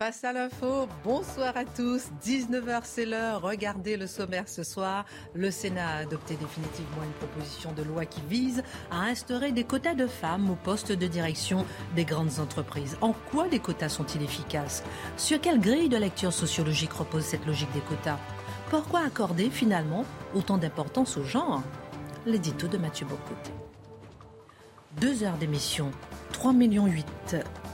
[0.00, 2.04] Face à l'info, bonsoir à tous.
[2.24, 3.42] 19h, c'est l'heure.
[3.42, 5.04] Regardez le sommaire ce soir.
[5.34, 9.96] Le Sénat a adopté définitivement une proposition de loi qui vise à instaurer des quotas
[9.96, 11.66] de femmes au poste de direction
[11.96, 12.96] des grandes entreprises.
[13.00, 14.84] En quoi les quotas sont-ils efficaces?
[15.16, 18.20] Sur quelle grille de lecture sociologique repose cette logique des quotas?
[18.70, 21.64] Pourquoi accorder finalement autant d'importance au genre
[22.24, 23.50] L'édito de Mathieu Bocoté.
[25.00, 25.90] Deux heures d'émission,
[26.32, 26.88] 3,8 millions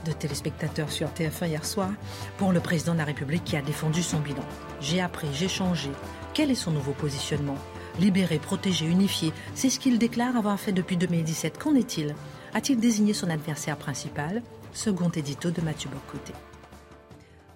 [0.05, 1.89] de téléspectateurs sur TF1 hier soir
[2.37, 4.43] pour le président de la République qui a défendu son bilan.
[4.81, 5.89] J'ai appris, j'ai changé.
[6.33, 7.57] Quel est son nouveau positionnement?
[7.99, 11.57] Libéré, protégé, unifié, c'est ce qu'il déclare avoir fait depuis 2017.
[11.57, 12.13] Qu'en est-il?
[12.53, 14.43] A-t-il désigné son adversaire principal?
[14.73, 16.33] Second édito de Mathieu Bocoté.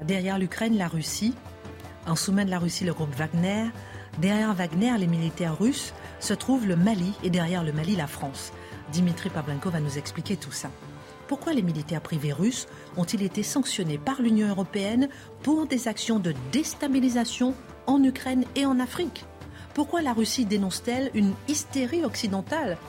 [0.02, 1.34] Derrière l'Ukraine, la Russie.
[2.08, 3.66] En sous-main de la Russie, le groupe Wagner.
[4.20, 8.54] Derrière Wagner, les militaires russes, se trouve le Mali et derrière le Mali, la France.
[8.92, 10.70] Dimitri Pavlenko va nous expliquer tout ça.
[11.30, 15.10] Pourquoi les militaires privés russes ont-ils été sanctionnés par l'Union européenne
[15.44, 17.54] pour des actions de déstabilisation
[17.86, 19.26] en Ukraine et en Afrique?
[19.76, 22.80] Pourquoi la Russie dénonce-t-elle une hystérie occidentale?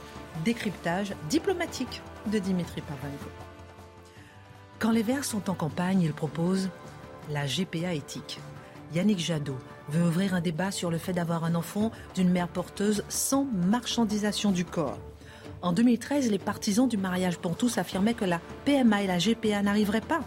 [0.42, 2.00] Décryptage diplomatique
[2.32, 3.28] de Dimitri Pavlenko.
[4.78, 6.70] Quand les Verts sont en campagne, ils proposent
[7.28, 8.40] la GPA éthique.
[8.94, 9.58] Yannick Jadot
[9.90, 14.50] veut ouvrir un débat sur le fait d'avoir un enfant d'une mère porteuse sans marchandisation
[14.50, 14.98] du corps.
[15.62, 19.62] En 2013, les partisans du mariage pour tous affirmaient que la PMA et la GPA
[19.62, 20.20] n'arriveraient pas.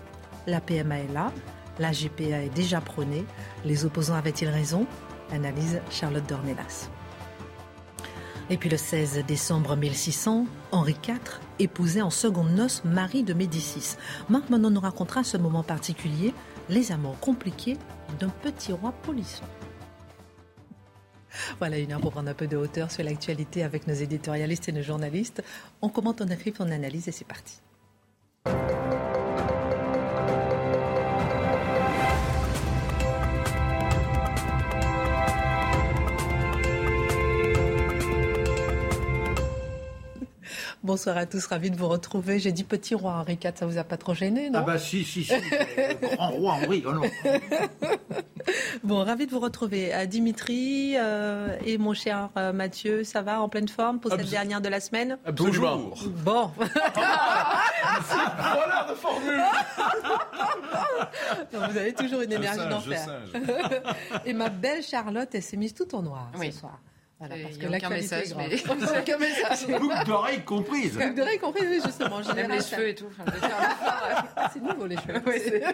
[0.45, 1.31] La PMA est là,
[1.79, 3.25] la GPA est déjà prônée.
[3.65, 4.85] Les opposants avaient-ils raison?
[5.31, 6.89] Analyse Charlotte Dornelas.
[8.51, 11.17] Et puis le 16 décembre 1600, Henri IV
[11.57, 13.95] épousait en seconde noces Marie de Médicis.
[14.29, 16.33] Marc Manon nous racontera ce moment particulier,
[16.69, 17.77] les amours compliqués
[18.19, 19.43] d'un petit roi polisson.
[21.59, 24.71] Voilà une heure pour prendre un peu de hauteur sur l'actualité avec nos éditorialistes et
[24.71, 25.43] nos journalistes.
[25.81, 27.59] On commente, on écrit, on analyse et c'est parti.
[40.83, 42.39] Bonsoir à tous, ravi de vous retrouver.
[42.39, 44.77] J'ai dit petit roi Henri IV, ça vous a pas trop gêné, non Ah bah
[44.77, 47.03] si, si, si, le grand roi Henri, oh non.
[48.83, 49.95] Bon, ravi de vous retrouver.
[49.95, 54.19] Euh, Dimitri euh, et mon cher euh, Mathieu, ça va en pleine forme pour cette
[54.25, 55.17] Absol- dernière de la semaine?
[55.25, 55.91] Absolument.
[56.25, 56.67] Bon, Voilà
[58.89, 59.41] de formule.
[61.53, 63.07] vous avez toujours une énergie d'enfer.
[64.25, 66.51] Et ma belle Charlotte, elle s'est mise tout en noir Oui.
[66.51, 66.77] ce soir.
[67.19, 68.61] Voilà, parce il que y a aucun message, mais-
[68.99, 69.67] aucun message.
[69.79, 70.97] Boucle d'oreille comprise.
[70.97, 72.17] Vous aurez compris, oui, justement.
[72.17, 73.05] en Même les cheveux et tout.
[73.25, 75.21] Ah, c'est nouveau les cheveux.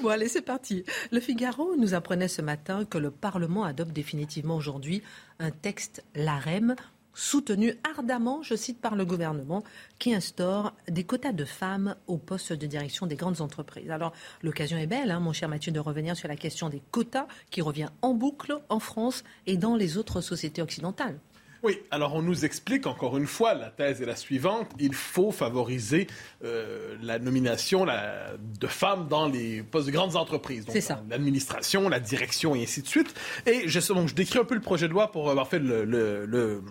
[0.00, 0.84] Bon, allez, c'est parti.
[1.10, 5.02] Le Figaro nous apprenait ce matin que le Parlement adopte définitivement aujourd'hui
[5.40, 6.74] un texte, l'AREM,
[7.22, 9.64] soutenu ardemment, je cite, par le gouvernement,
[9.98, 13.90] qui instaure des quotas de femmes au poste de direction des grandes entreprises.
[13.90, 14.12] Alors,
[14.42, 17.60] l'occasion est belle, hein, mon cher Mathieu, de revenir sur la question des quotas qui
[17.60, 21.18] revient en boucle en France et dans les autres sociétés occidentales.
[21.64, 25.32] Oui, alors on nous explique encore une fois, la thèse est la suivante, il faut
[25.32, 26.06] favoriser
[26.44, 30.66] euh, la nomination la- de femmes dans les postes de grandes entreprises.
[30.66, 30.94] Donc, C'est ça.
[31.02, 33.12] dans L'administration, la direction et ainsi de suite.
[33.44, 35.84] Et je, donc, je décris un peu le projet de loi pour avoir fait le,
[35.84, 36.62] le- le-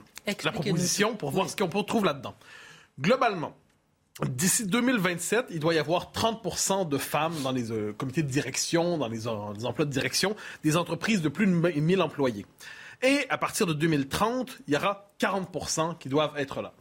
[0.43, 1.51] la proposition pour voir Oui.
[1.51, 2.35] ce qu'on retrouve là-dedans.
[2.99, 3.55] Globalement,
[4.25, 8.97] D'ici 2027, il doit y avoir 30 de femmes dans les euh, comités de direction,
[8.97, 12.47] dans les, euh, les emplois de direction des entreprises de plus de 1000 employés.
[13.03, 16.73] Et à partir de 2030, il y aura 40 qui doivent être là.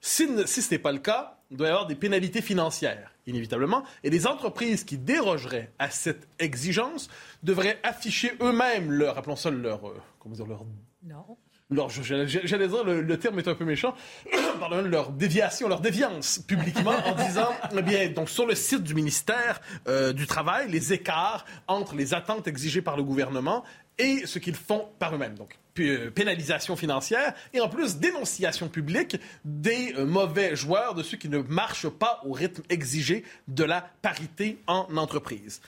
[0.00, 3.84] Si, si ce n'est pas le cas, il doit y avoir des pénalités financières, inévitablement,
[4.02, 7.08] et les entreprises qui dérogeraient à cette exigence
[7.44, 10.64] devraient afficher eux-mêmes leur, appelons ça leur, euh, comment dire, leur
[11.04, 11.36] Non.
[11.70, 13.94] Leur, j'allais dire, le, le terme est un peu méchant,
[14.60, 18.94] pardon, leur déviation, leur déviance publiquement en disant, eh bien, donc sur le site du
[18.94, 23.64] ministère euh, du Travail, les écarts entre les attentes exigées par le gouvernement
[23.98, 25.34] et ce qu'ils font par eux-mêmes.
[25.34, 31.16] Donc, euh, pénalisation financière et en plus dénonciation publique des euh, mauvais joueurs, de ceux
[31.16, 35.60] qui ne marchent pas au rythme exigé de la parité en entreprise.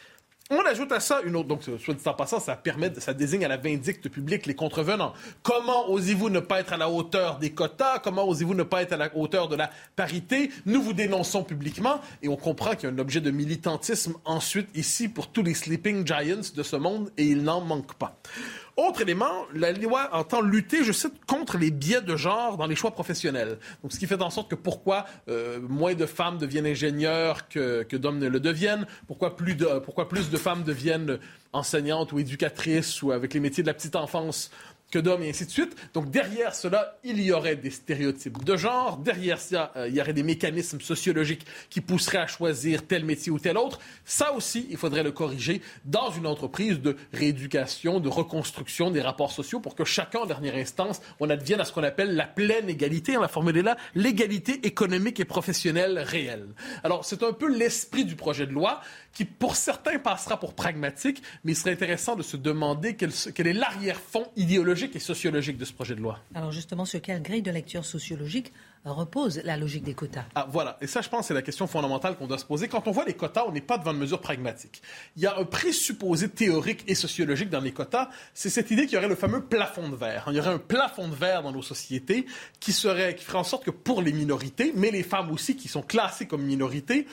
[0.54, 1.48] On ajoute à ça une autre.
[1.48, 5.14] Donc, soit dit en passant, ça permet, ça désigne à la vindicte publique les contrevenants.
[5.42, 8.00] Comment osez-vous ne pas être à la hauteur des quotas?
[8.00, 10.50] Comment osez-vous ne pas être à la hauteur de la parité?
[10.66, 14.68] Nous vous dénonçons publiquement et on comprend qu'il y a un objet de militantisme ensuite
[14.74, 18.18] ici pour tous les sleeping giants de ce monde et il n'en manque pas.
[18.76, 22.74] Autre élément, la loi entend lutter, je cite, contre les biais de genre dans les
[22.74, 23.58] choix professionnels.
[23.82, 27.82] Donc, ce qui fait en sorte que pourquoi euh, moins de femmes deviennent ingénieurs que,
[27.82, 31.18] que d'hommes ne le deviennent, pourquoi plus, de, pourquoi plus de femmes deviennent
[31.52, 34.50] enseignantes ou éducatrices ou avec les métiers de la petite enfance
[34.92, 35.74] que d'hommes et ainsi de suite.
[35.94, 38.98] Donc derrière cela, il y aurait des stéréotypes de genre.
[38.98, 43.32] Derrière ça, euh, il y aurait des mécanismes sociologiques qui pousseraient à choisir tel métier
[43.32, 43.80] ou tel autre.
[44.04, 49.32] Ça aussi, il faudrait le corriger dans une entreprise de rééducation, de reconstruction des rapports
[49.32, 52.68] sociaux pour que chacun, en dernière instance, on advienne à ce qu'on appelle la pleine
[52.68, 53.16] égalité.
[53.16, 56.48] On l'a formulé là, l'égalité économique et professionnelle réelle.
[56.84, 58.82] Alors, c'est un peu l'esprit du projet de loi
[59.14, 63.46] qui, pour certains, passera pour pragmatique, mais il serait intéressant de se demander quel, quel
[63.46, 66.18] est l'arrière-fond idéologique et sociologique de ce projet de loi.
[66.34, 68.52] Alors justement, sur quelle grille de lecture sociologique
[68.84, 70.24] repose la logique des quotas?
[70.34, 70.76] Ah, voilà.
[70.80, 72.68] Et ça, je pense, c'est la question fondamentale qu'on doit se poser.
[72.68, 74.82] Quand on voit les quotas, on n'est pas devant une mesure pragmatique.
[75.16, 78.10] Il y a un présupposé théorique et sociologique dans les quotas.
[78.34, 80.24] C'est cette idée qu'il y aurait le fameux plafond de verre.
[80.28, 82.26] Il y aurait un plafond de verre dans nos sociétés
[82.58, 85.68] qui, serait, qui ferait en sorte que pour les minorités, mais les femmes aussi qui
[85.68, 87.06] sont classées comme minorités,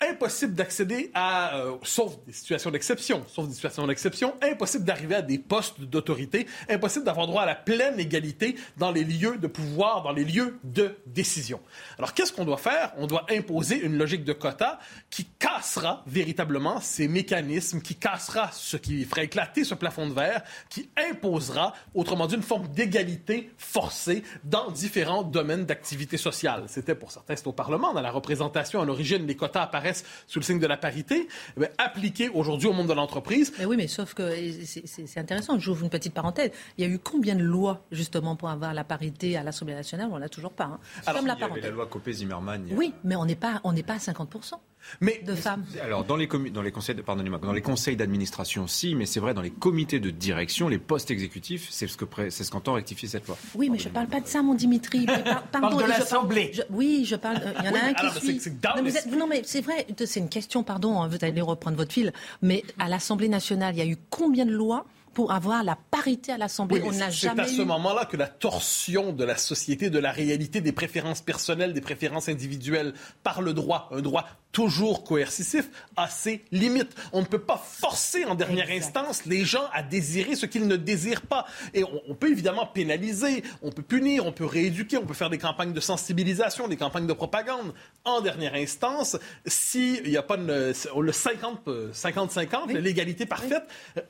[0.00, 5.22] impossible d'accéder à, euh, sauf des situations d'exception, sauf des situations d'exception, impossible d'arriver à
[5.22, 10.02] des postes d'autorité, impossible d'avoir droit à la pleine égalité dans les lieux de pouvoir,
[10.02, 11.60] dans les lieux de décision.
[11.98, 12.92] Alors, qu'est-ce qu'on doit faire?
[12.96, 14.78] On doit imposer une logique de quota
[15.10, 20.42] qui cassera véritablement ces mécanismes, qui cassera ce qui ferait éclater ce plafond de verre,
[20.70, 26.64] qui imposera, autrement dit, une forme d'égalité forcée dans différents domaines d'activité sociale.
[26.68, 29.89] C'était pour certains, c'était au Parlement, dans la représentation à l'origine, les quotas apparaissent
[30.26, 31.28] sous le signe de la parité,
[31.60, 33.52] eh appliqué aujourd'hui au monde de l'entreprise.
[33.58, 34.34] Mais oui, mais sauf que
[34.64, 35.58] c'est intéressant.
[35.58, 36.50] J'ouvre une petite parenthèse.
[36.78, 40.08] Il y a eu combien de lois justement pour avoir la parité à l'Assemblée nationale?
[40.12, 40.64] On l'a toujours pas.
[40.64, 40.78] Hein.
[41.06, 42.68] Alors, Comme la il y avait la loi Copé-Zimmermann.
[42.72, 44.30] Oui, mais on n'est pas on n'est pas à 50
[45.00, 45.64] mais, de femmes.
[45.82, 49.42] Alors dans les, dans les conseils, dans les conseils d'administration, si, mais c'est vrai dans
[49.42, 53.26] les comités de direction, les postes exécutifs, c'est ce que c'est ce qu'entend rectifier cette
[53.26, 53.36] loi.
[53.54, 55.06] Oui, mais je ne parle pas de ça, mon Dimitri.
[55.52, 56.52] Pardon, de l'Assemblée.
[56.70, 57.38] Oui, je parle.
[57.38, 58.52] Euh, il y en a un qui suit.
[59.16, 59.86] non, mais c'est vrai.
[60.04, 60.62] C'est une question.
[60.62, 62.12] Pardon, hein, vous allez reprendre votre fil.
[62.42, 64.84] Mais à l'Assemblée nationale, il y a eu combien de lois
[65.14, 66.82] pour avoir la parité à l'Assemblée?
[66.84, 67.44] on n'a jamais.
[67.46, 71.20] C'est à ce moment-là que la torsion de la société, de la réalité, des préférences
[71.20, 76.94] personnelles, des préférences individuelles par le droit, un droit toujours coercitif, a ses limites.
[77.12, 80.76] On ne peut pas forcer en dernière instance les gens à désirer ce qu'ils ne
[80.76, 81.46] désirent pas.
[81.74, 85.38] Et on, peut évidemment pénaliser, on peut punir, on peut rééduquer, on peut faire des
[85.38, 87.72] campagnes de sensibilisation, des campagnes de propagande.
[88.04, 89.16] En dernière instance,
[89.46, 93.64] s'il n'y a pas le 50-50, l'égalité parfaite,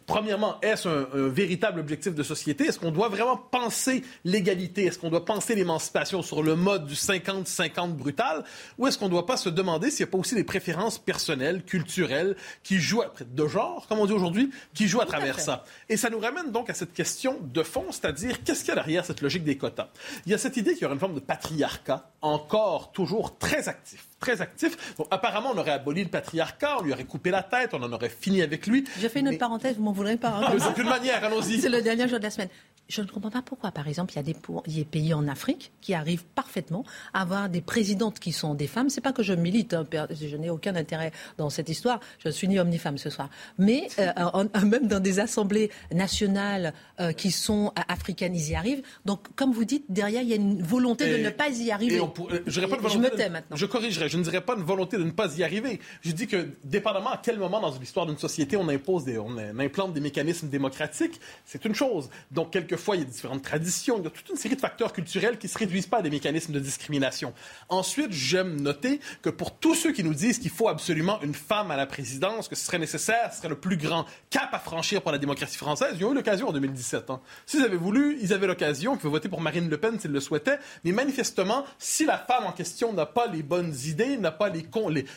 [0.06, 2.64] premièrement, est-ce un, un, véritable objectif de société?
[2.64, 4.86] Est-ce qu'on doit vraiment penser l'égalité?
[4.86, 8.44] Est-ce qu'on doit penser l'émancipation sur le mode du 50-50 brutal?
[8.78, 10.98] Ou est-ce qu'on ne doit pas se demander s'il n'y a pas aussi des préférences
[10.98, 15.64] personnelles, culturelles, qui jouent, de genre, comme on dit aujourd'hui, qui jouent à travers ça.
[15.88, 18.76] Et ça nous ramène donc à cette question de fond, c'est-à-dire qu'est-ce qu'il y a
[18.76, 19.88] derrière cette logique des quotas?
[20.26, 23.68] Il y a cette idée qu'il y aurait une forme de patriarcat encore toujours très
[23.68, 24.94] actif très actif.
[25.10, 28.10] Apparemment, on aurait aboli le patriarcat, on lui aurait coupé la tête, on en aurait
[28.10, 28.84] fini avec lui.
[29.00, 30.28] J'ai fait une autre parenthèse, vous m'en voudrez pas.
[30.28, 30.54] Hein?
[30.76, 31.60] De manière, allons-y.
[31.60, 32.50] C'est le dernier jour de la semaine.
[32.90, 35.94] Je ne comprends pas pourquoi, par exemple, il y a des, pays en Afrique qui
[35.94, 36.84] arrivent parfaitement
[37.14, 38.90] à avoir des présidentes qui sont des femmes.
[38.90, 42.00] C'est pas que je milite, hein, je n'ai aucun intérêt dans cette histoire.
[42.18, 43.30] Je suis ni homme ni femme ce soir.
[43.58, 48.82] Mais euh, même dans des assemblées nationales euh, qui sont africaines, ils y arrivent.
[49.04, 52.00] Donc, comme vous dites, derrière, il y a une volonté de ne pas y arriver.
[52.46, 52.60] je,
[52.98, 53.56] me tais maintenant.
[53.56, 54.08] Je corrigerai.
[54.08, 55.78] Je ne dirais pas une volonté de ne pas y arriver.
[56.02, 59.36] Je dis que, dépendamment à quel moment dans l'histoire d'une société on impose des, on
[59.38, 62.10] implante des mécanismes démocratiques, c'est une chose.
[62.32, 64.60] Donc, quelquefois, fois, il y a différentes traditions, il y a toute une série de
[64.60, 67.32] facteurs culturels qui ne se réduisent pas à des mécanismes de discrimination.
[67.68, 71.70] Ensuite, j'aime noter que pour tous ceux qui nous disent qu'il faut absolument une femme
[71.70, 75.02] à la présidence, que ce serait nécessaire, ce serait le plus grand cap à franchir
[75.02, 77.10] pour la démocratie française, ils ont eu l'occasion en 2017.
[77.10, 77.20] Hein.
[77.46, 80.20] S'ils avaient voulu, ils avaient l'occasion, ils pouvaient voter pour Marine Le Pen s'ils le
[80.20, 84.48] souhaitaient, mais manifestement, si la femme en question n'a pas les bonnes idées, n'a pas,
[84.48, 84.64] les,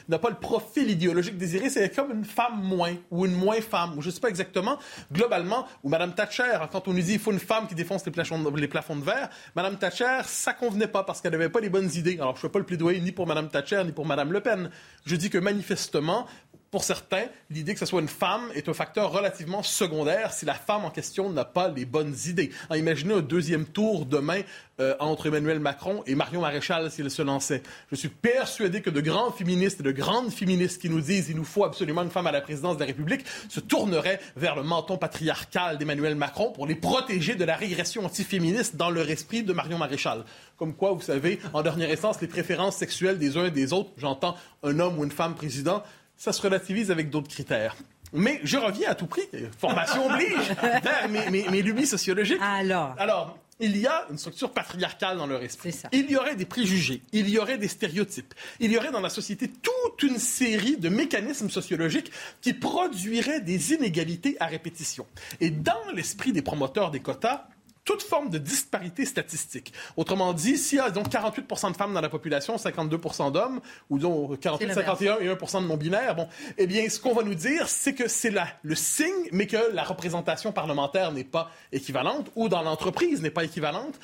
[0.09, 3.97] n'a pas le profil idéologique désiré, c'est comme une femme moins, ou une moins femme,
[3.97, 4.77] ou je ne sais pas exactement,
[5.11, 8.11] globalement, ou Mme Thatcher, quand on nous dit qu'il faut une femme qui défonce les
[8.11, 9.29] plafonds, de, verre.
[9.55, 12.15] Madame Thatcher, ça convenait pas parce qu'elle n'avait pas les bonnes idées.
[12.15, 14.69] Alors, je fais pas le plaidoyer ni pour Madame Thatcher ni pour Madame Le Pen.
[15.05, 16.27] Je dis que manifestement,
[16.73, 20.55] Pour certains, l'idée que ce soit une femme est un facteur relativement secondaire si la
[20.55, 22.49] femme en question n'a pas les bonnes idées.
[22.73, 24.41] imaginez un deuxième tour demain
[24.79, 27.61] euh, entre Emmanuel Macron et Marion Maréchal s'il se lançait.
[27.91, 31.35] Je suis persuadé que de grands féministes et de grandes féministes qui nous disent il
[31.35, 34.63] nous faut absolument une femme à la présidence de la République se tourneraient vers le
[34.63, 39.53] menton patriarcal d'Emmanuel Macron pour les protéger de la régression antiféministe dans leur esprit de
[39.53, 40.25] Marion Maréchal.
[40.57, 43.91] Comme quoi, vous savez, en dernière instance, les préférences sexuelles des uns et des autres,
[43.97, 45.83] j'entends un homme ou une femme président,
[46.17, 47.75] ça se relativise avec d'autres critères.
[48.13, 49.23] Mais je reviens à tout prix,
[49.57, 50.53] formation oblige,
[50.83, 52.39] vers mes, mes, mes lubies sociologiques.
[52.41, 55.71] Alors, Alors il y a une structure patriarcale dans leur esprit.
[55.71, 55.89] Ça.
[55.91, 59.09] Il y aurait des préjugés, il y aurait des stéréotypes, il y aurait dans la
[59.09, 65.05] société toute une série de mécanismes sociologiques qui produiraient des inégalités à répétition.
[65.39, 67.47] Et dans l'esprit des promoteurs des quotas,
[67.85, 69.73] toute forme de disparité statistique.
[69.97, 73.59] Autrement dit, s'il y a donc 48% de femmes dans la population, 52% d'hommes,
[73.89, 74.99] ou donc 48, C'est l'inverse.
[74.99, 78.07] 51 et 1 de non-binaires, bon, eh bien, ce qu'on va nous dire, c'est que
[78.07, 83.21] c'est là le signe, mais que la représentation parlementaire n'est pas équivalente, ou dans l'entreprise
[83.21, 83.99] n'est pas équivalente.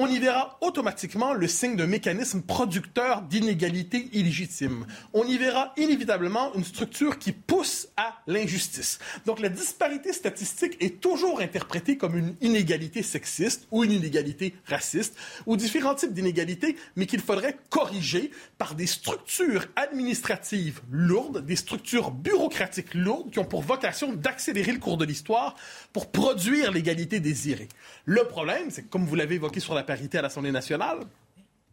[0.00, 4.86] On y verra automatiquement le signe d'un mécanisme producteur d'inégalités illégitimes.
[5.12, 9.00] On y verra inévitablement une structure qui pousse à l'injustice.
[9.26, 15.16] Donc la disparité statistique est toujours interprétée comme une inégalité sexiste ou une inégalité raciste
[15.46, 22.12] ou différents types d'inégalités, mais qu'il faudrait corriger par des structures administratives lourdes, des structures
[22.12, 25.56] bureaucratiques lourdes qui ont pour vocation d'accélérer le cours de l'histoire
[25.92, 27.68] pour produire l'égalité désirée.
[28.04, 30.98] Le problème, c'est que comme vous l'avez évoqué sur la parité à l'Assemblée nationale,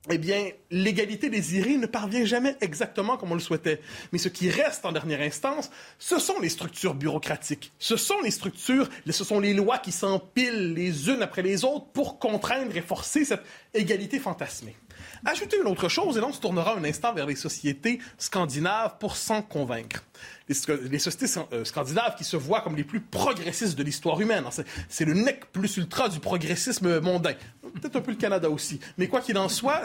[0.09, 3.81] eh bien, l'égalité désirée ne parvient jamais exactement comme on le souhaitait.
[4.13, 5.69] Mais ce qui reste en dernière instance,
[5.99, 7.73] ce sont les structures bureaucratiques.
[7.77, 11.87] Ce sont les structures, ce sont les lois qui s'empilent les unes après les autres
[11.91, 13.43] pour contraindre et forcer cette
[13.73, 14.75] égalité fantasmée.
[15.23, 18.95] Ajoutez une autre chose, et là on se tournera un instant vers les sociétés scandinaves
[18.99, 20.03] pour s'en convaincre.
[20.47, 24.43] Les, sociétés euh, scandinaves qui se voient comme les plus progressistes de l'histoire humaine.
[24.47, 27.33] hein, C'est- le nec plus ultra du progressisme mondain.
[27.61, 28.79] Peut-être un peu le Canada aussi.
[28.97, 29.81] Mais quoi qu'il en soit,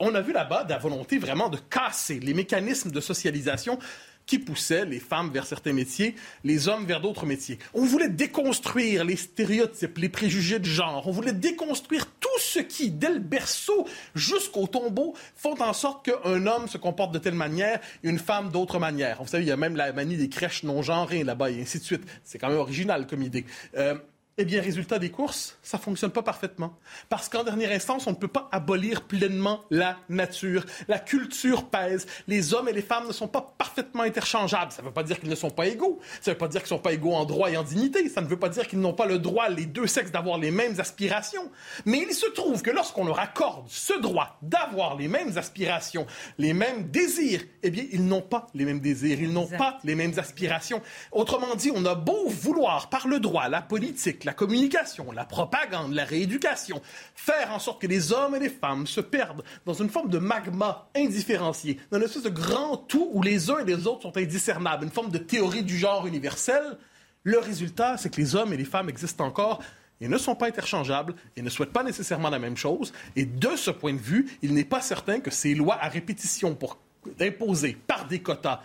[0.00, 3.78] on a vu là-bas de la volonté vraiment de casser les mécanismes de socialisation
[4.26, 6.14] qui poussaient les femmes vers certains métiers,
[6.44, 7.58] les hommes vers d'autres métiers.
[7.74, 11.06] On voulait déconstruire les stéréotypes, les préjugés de genre.
[11.06, 16.46] On voulait déconstruire tout ce qui, dès le berceau jusqu'au tombeau, font en sorte qu'un
[16.46, 19.22] homme se comporte de telle manière et une femme d'autre manière.
[19.22, 21.78] Vous savez, il y a même la manie des crèches non genrées là-bas et ainsi
[21.78, 22.02] de suite.
[22.24, 23.44] C'est quand même original comme idée.
[23.76, 23.94] Euh,
[24.38, 26.78] eh bien, résultat des courses, ça fonctionne pas parfaitement.
[27.10, 30.64] Parce qu'en dernière instance, on ne peut pas abolir pleinement la nature.
[30.88, 32.06] La culture pèse.
[32.26, 34.72] Les hommes et les femmes ne sont pas parfaitement interchangeables.
[34.72, 36.00] Ça ne veut pas dire qu'ils ne sont pas égaux.
[36.22, 38.08] Ça ne veut pas dire qu'ils ne sont pas égaux en droit et en dignité.
[38.08, 40.50] Ça ne veut pas dire qu'ils n'ont pas le droit, les deux sexes, d'avoir les
[40.50, 41.50] mêmes aspirations.
[41.84, 46.06] Mais il se trouve que lorsqu'on leur accorde ce droit d'avoir les mêmes aspirations,
[46.38, 49.20] les mêmes désirs, eh bien, ils n'ont pas les mêmes désirs.
[49.20, 50.80] Ils n'ont pas les mêmes aspirations.
[51.10, 55.92] Autrement dit, on a beau vouloir, par le droit, la politique, la communication, la propagande,
[55.92, 56.80] la rééducation,
[57.14, 60.18] faire en sorte que les hommes et les femmes se perdent dans une forme de
[60.18, 64.16] magma indifférencié, dans une espèce de grand tout où les uns et les autres sont
[64.16, 66.78] indiscernables, une forme de théorie du genre universel,
[67.24, 69.62] le résultat, c'est que les hommes et les femmes existent encore
[70.00, 72.92] et ne sont pas interchangeables et ne souhaitent pas nécessairement la même chose.
[73.14, 76.54] Et de ce point de vue, il n'est pas certain que ces lois à répétition
[76.54, 76.78] pour
[77.20, 78.60] imposer par des quotas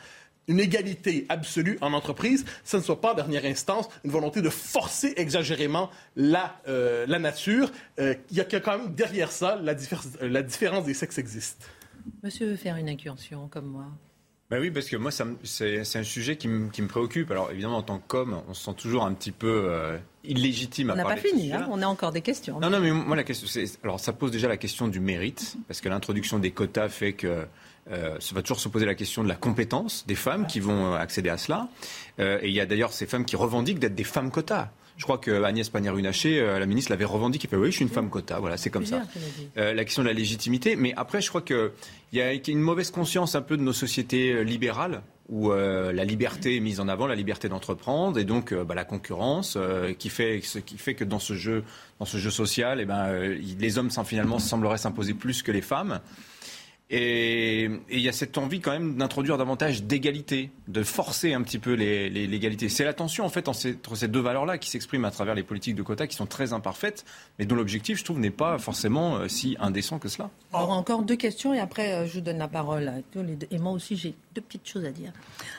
[0.48, 4.50] une égalité absolue en entreprise, ça ne soit pas en dernière instance une volonté de
[4.50, 7.72] forcer exagérément la, euh, la nature.
[8.00, 11.70] Euh, Il y a quand même derrière ça, la, euh, la différence des sexes existe.
[12.24, 13.88] monsieur veut faire une incursion comme moi.
[14.50, 17.32] Ben oui, parce que moi, c'est un sujet qui me, qui me préoccupe.
[17.32, 20.94] Alors évidemment, en tant qu'homme, on se sent toujours un petit peu euh, illégitime On
[20.94, 22.60] à n'a pas fini, hein, on a encore des questions.
[22.60, 23.66] Non, non, mais moi, la question, c'est.
[23.84, 27.46] Alors, ça pose déjà la question du mérite, parce que l'introduction des quotas fait que.
[27.90, 30.94] Euh, ça va toujours se poser la question de la compétence des femmes qui vont
[30.94, 31.70] euh, accéder à cela.
[32.20, 34.72] Euh, et il y a d'ailleurs ces femmes qui revendiquent d'être des femmes quotas.
[34.98, 37.48] Je crois que Agnès Pannier-Runacher, euh, la ministre, l'avait revendiqué.
[37.56, 38.40] Oui, je suis une femme quota.
[38.40, 39.04] Voilà, c'est comme ça.
[39.58, 40.76] Euh, la question de la légitimité.
[40.76, 41.72] Mais après, je crois qu'il
[42.14, 46.06] y a une mauvaise conscience un peu de nos sociétés euh, libérales où euh, la
[46.06, 49.94] liberté est mise en avant, la liberté d'entreprendre et donc euh, bah, la concurrence euh,
[49.94, 51.64] qui fait ce qui fait que dans ce jeu
[52.00, 55.62] dans ce jeu social, eh ben les hommes sans finalement sembleraient s'imposer plus que les
[55.62, 56.00] femmes.
[56.90, 61.60] Et il y a cette envie quand même d'introduire davantage d'égalité, de forcer un petit
[61.60, 62.70] peu l'égalité.
[62.70, 65.76] C'est la tension en fait entre ces deux valeurs-là qui s'expriment à travers les politiques
[65.76, 67.04] de quotas qui sont très imparfaites,
[67.40, 70.30] mais dont l'objectif, je trouve, n'est pas forcément euh, si indécent que cela.
[70.54, 73.04] Alors, encore deux questions et après, euh, je vous donne la parole.
[73.52, 75.12] Et moi aussi, j'ai petites choses à dire.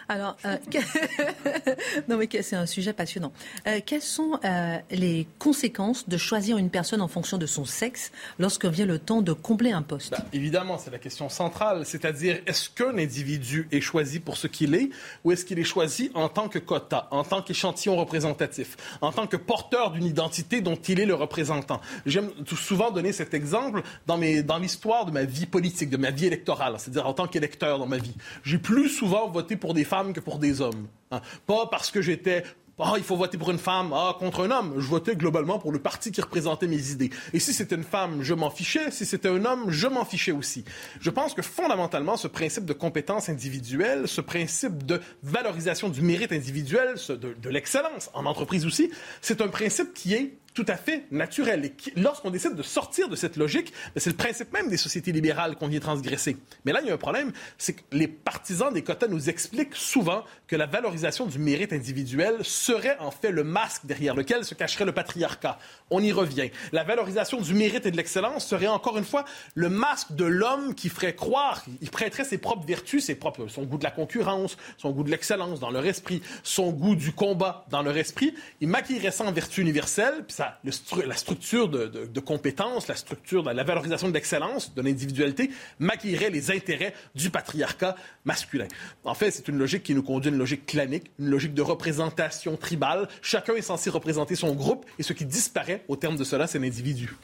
[0.08, 0.56] Alors, euh,
[2.08, 3.32] non, mais c'est un sujet passionnant.
[3.66, 8.10] Euh, quelles sont euh, les conséquences de choisir une personne en fonction de son sexe
[8.38, 10.12] lorsque vient le temps de combler un poste?
[10.12, 14.74] Bah, évidemment, c'est la question centrale, c'est-à-dire est-ce qu'un individu est choisi pour ce qu'il
[14.74, 14.90] est
[15.24, 19.26] ou est-ce qu'il est choisi en tant que quota, en tant qu'échantillon représentatif, en tant
[19.26, 21.80] que porteur d'une identité dont il est le représentant?
[22.06, 26.74] J'aime souvent donner cet exemple dans l'histoire de ma vie politique, de ma vie électorale,
[26.78, 28.14] c'est-à-dire en tant qu'électeur dans ma vie.
[28.42, 30.88] J'ai plus souvent voté pour des femmes que pour des hommes.
[31.10, 31.22] Hein.
[31.46, 32.44] Pas parce que j'étais
[32.78, 34.74] ah, il faut voter pour une femme, ah, contre un homme.
[34.76, 37.10] Je votais globalement pour le parti qui représentait mes idées.
[37.32, 38.90] Et si c'était une femme, je m'en fichais.
[38.90, 40.64] Si c'était un homme, je m'en fichais aussi.
[41.00, 46.30] Je pense que fondamentalement, ce principe de compétence individuelle, ce principe de valorisation du mérite
[46.30, 48.90] individuel, de, de l'excellence en entreprise aussi,
[49.22, 51.66] c'est un principe qui est tout à fait naturel.
[51.66, 55.12] Et lorsqu'on décide de sortir de cette logique, ben, c'est le principe même des sociétés
[55.12, 56.36] libérales qu'on vient transgresser.
[56.64, 59.76] Mais là, il y a un problème, c'est que les partisans des quotas nous expliquent
[59.76, 64.54] souvent que la valorisation du mérite individuel serait en fait le masque derrière lequel se
[64.54, 65.60] cacherait le patriarcat.
[65.90, 66.50] On y revient.
[66.72, 69.24] La valorisation du mérite et de l'excellence serait encore une fois
[69.54, 73.62] le masque de l'homme qui ferait croire, il prêterait ses propres vertus, ses propres, son
[73.62, 77.64] goût de la concurrence, son goût de l'excellence dans leur esprit, son goût du combat
[77.70, 78.34] dans leur esprit.
[78.60, 83.50] Il maquillerait ça en vertu universelle, puis ça la structure de, compétences, la structure de
[83.50, 88.68] la valorisation de l'excellence, de l'individualité, maquillerait les intérêts du patriarcat masculin.
[89.04, 91.62] En fait, c'est une logique qui nous conduit à une logique clanique, une logique de
[91.62, 93.08] représentation tribale.
[93.22, 96.58] Chacun est censé représenter son groupe et ce qui disparaît au terme de cela, c'est
[96.58, 97.16] l'individu.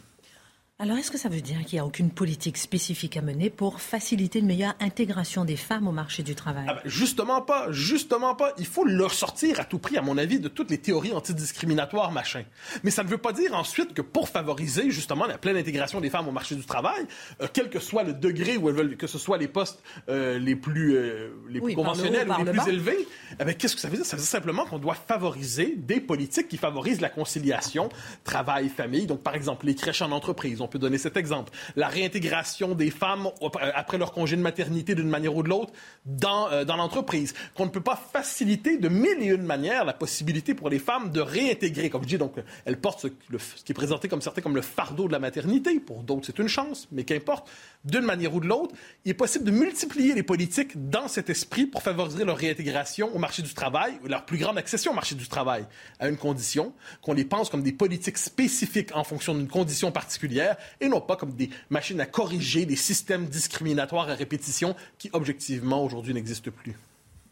[0.80, 3.80] Alors, est-ce que ça veut dire qu'il n'y a aucune politique spécifique à mener pour
[3.80, 6.64] faciliter une meilleure intégration des femmes au marché du travail?
[6.68, 8.52] Ah ben, Justement pas, justement pas.
[8.58, 12.10] Il faut leur sortir à tout prix, à mon avis, de toutes les théories antidiscriminatoires,
[12.10, 12.42] machin.
[12.82, 16.10] Mais ça ne veut pas dire ensuite que pour favoriser justement la pleine intégration des
[16.10, 17.06] femmes au marché du travail,
[17.40, 20.40] euh, quel que soit le degré où elles veulent que ce soit les postes euh,
[20.40, 23.06] les plus, euh, les plus conventionnels ou les plus élevés,
[23.38, 24.06] eh ben, qu'est-ce que ça veut dire?
[24.06, 27.90] Ça veut dire simplement qu'on doit favoriser des politiques qui favorisent la conciliation
[28.24, 29.06] travail-famille.
[29.06, 31.52] Donc, par exemple, les crèches en entreprise on peut donner cet exemple.
[31.76, 33.28] La réintégration des femmes
[33.74, 35.72] après leur congé de maternité d'une manière ou de l'autre
[36.04, 37.34] dans, euh, dans l'entreprise.
[37.54, 41.10] Qu'on ne peut pas faciliter de mille et une manières la possibilité pour les femmes
[41.10, 41.90] de réintégrer.
[41.90, 44.62] Comme je dis, donc, elles portent ce, ce qui est présenté comme certains comme le
[44.62, 45.78] fardeau de la maternité.
[45.80, 47.48] Pour d'autres, c'est une chance, mais qu'importe.
[47.84, 51.66] D'une manière ou de l'autre, il est possible de multiplier les politiques dans cet esprit
[51.66, 55.28] pour favoriser leur réintégration au marché du travail, leur plus grande accession au marché du
[55.28, 55.66] travail,
[56.00, 60.53] à une condition qu'on les pense comme des politiques spécifiques en fonction d'une condition particulière
[60.80, 65.84] et non pas comme des machines à corriger des systèmes discriminatoires à répétition qui, objectivement,
[65.84, 66.76] aujourd'hui n'existent plus.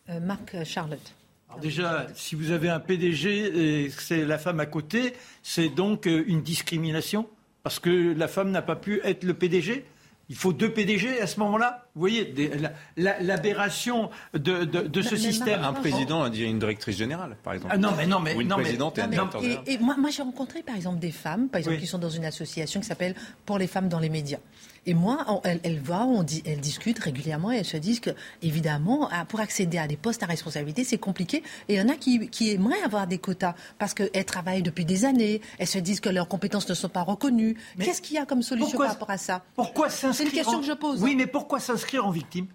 [0.09, 1.15] Euh, Marc euh, Charlotte.
[1.61, 6.07] déjà, si vous avez un PDG et que c'est la femme à côté, c'est donc
[6.07, 7.29] euh, une discrimination
[7.63, 9.85] parce que la femme n'a pas pu être le PDG
[10.33, 12.35] il faut deux PDG à ce moment-là Vous voyez,
[12.97, 15.63] l'aberration de, de, ce système.
[15.63, 17.75] un président, une directrice générale, par exemple.
[17.75, 18.35] Ah non, mais non, mais.
[18.35, 21.49] Ou une présidente et un directeur Et, moi, moi j'ai rencontré, par exemple, des femmes,
[21.51, 23.15] par exemple, qui sont dans une association qui s'appelle
[23.45, 24.39] Pour les femmes dans les médias.
[24.87, 28.11] Et moi, elles, elles voient, on dit, elles discutent régulièrement et elles se disent que,
[28.43, 31.43] évidemment, pour accéder à des postes à responsabilité, c'est compliqué.
[31.69, 34.85] Et il y en a qui, qui aimeraient avoir des quotas parce qu'elles travaillent depuis
[34.85, 35.41] des années.
[35.59, 37.57] Elles se disent que leurs compétences ne sont pas reconnues.
[37.79, 39.43] Qu'est-ce qu'il y a comme solution par rapport à ça?
[39.55, 41.03] Pourquoi s'inscrire C'est une question que je pose.
[41.03, 42.47] Oui, mais pourquoi s'inscrire en victime?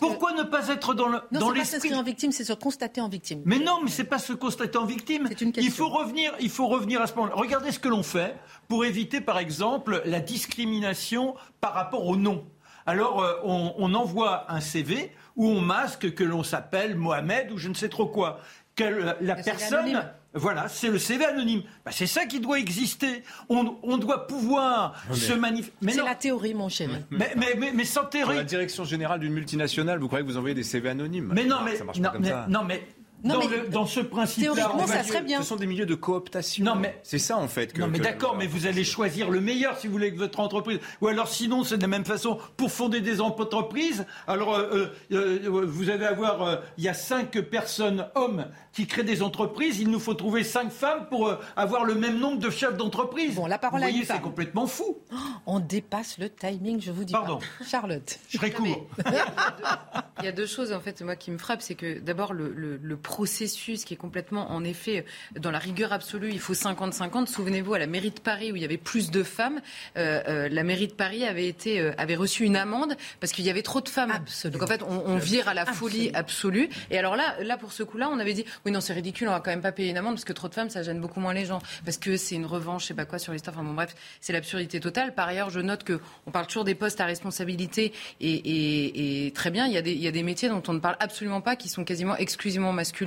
[0.00, 3.00] Pourquoi ne pas être dans le non, dans pas s'inscrire en victime, c'est se constater
[3.00, 3.42] en victime.
[3.44, 5.28] Mais non, mais c'est pas se constater en victime.
[5.40, 7.34] Une il faut revenir, il faut revenir à ce moment-là.
[7.36, 8.34] Regardez ce que l'on fait
[8.68, 12.46] pour éviter, par exemple, la discrimination par rapport au nom.
[12.86, 17.68] Alors, euh, on, envoie un CV où on masque que l'on s'appelle Mohamed ou je
[17.68, 18.40] ne sais trop quoi.
[18.76, 20.04] Que la personne.
[20.34, 21.62] Voilà, c'est le CV anonyme.
[21.84, 23.24] Bah, c'est ça qui doit exister.
[23.48, 25.74] On, doit pouvoir se manifester.
[25.88, 26.92] C'est la théorie, mon chéri.
[27.10, 28.36] Mais, mais, mais, sans théorie.
[28.36, 31.32] la direction générale d'une multinationale, vous croyez que vous envoyez des CV anonymes?
[31.34, 32.46] Mais non, mais, ça marche pas comme ça.
[32.48, 32.86] non, mais
[33.24, 35.42] non, dans, mais dans, ce principe-là, ça serait bien.
[35.42, 36.64] Ce sont des milieux de cooptation.
[36.64, 37.72] Non, mais c'est ça en fait.
[37.72, 40.40] Que, non, mais d'accord, mais vous allez choisir le meilleur si vous voulez que votre
[40.40, 40.78] entreprise.
[41.00, 44.06] Ou alors, sinon, c'est de la même façon pour fonder des entreprises.
[44.26, 48.86] Alors, euh, euh, euh vous allez avoir, euh, il y a cinq personnes hommes qui
[48.86, 49.80] créent des entreprises.
[49.80, 53.34] Il nous faut trouver cinq femmes pour euh, avoir le même nombre de chefs d'entreprise.
[53.34, 54.98] Bon, la parole vous voyez, c'est complètement fou.
[55.12, 57.12] Oh, on dépasse le timing, je vous dis.
[57.12, 58.18] Pardon, Charlotte.
[58.28, 58.86] Je serai court.
[60.20, 62.52] Il y a deux choses en fait, moi qui me frappent, c'est que d'abord le,
[62.52, 65.06] le, le processus qui est complètement, en effet,
[65.40, 67.26] dans la rigueur absolue, il faut 50-50.
[67.26, 69.62] Souvenez-vous, à la mairie de Paris, où il y avait plus de femmes,
[69.96, 73.46] euh, euh, la mairie de Paris avait, été, euh, avait reçu une amende parce qu'il
[73.46, 74.10] y avait trop de femmes.
[74.10, 74.58] Absolument.
[74.58, 76.68] Donc en fait, on, on vire à la folie absolue.
[76.90, 79.32] Et alors là, là pour ce coup-là, on avait dit, oui, non, c'est ridicule, on
[79.32, 81.20] va quand même pas payer une amende parce que trop de femmes, ça gêne beaucoup
[81.20, 81.62] moins les gens.
[81.86, 83.54] Parce que c'est une revanche, je sais pas quoi, sur les stars.
[83.54, 85.14] Enfin bon, bref, c'est l'absurdité totale.
[85.14, 89.50] Par ailleurs, je note qu'on parle toujours des postes à responsabilité et, et, et, très
[89.50, 91.40] bien, il y, a des, il y a des métiers dont on ne parle absolument
[91.40, 92.97] pas, qui sont quasiment exclusivement masculins.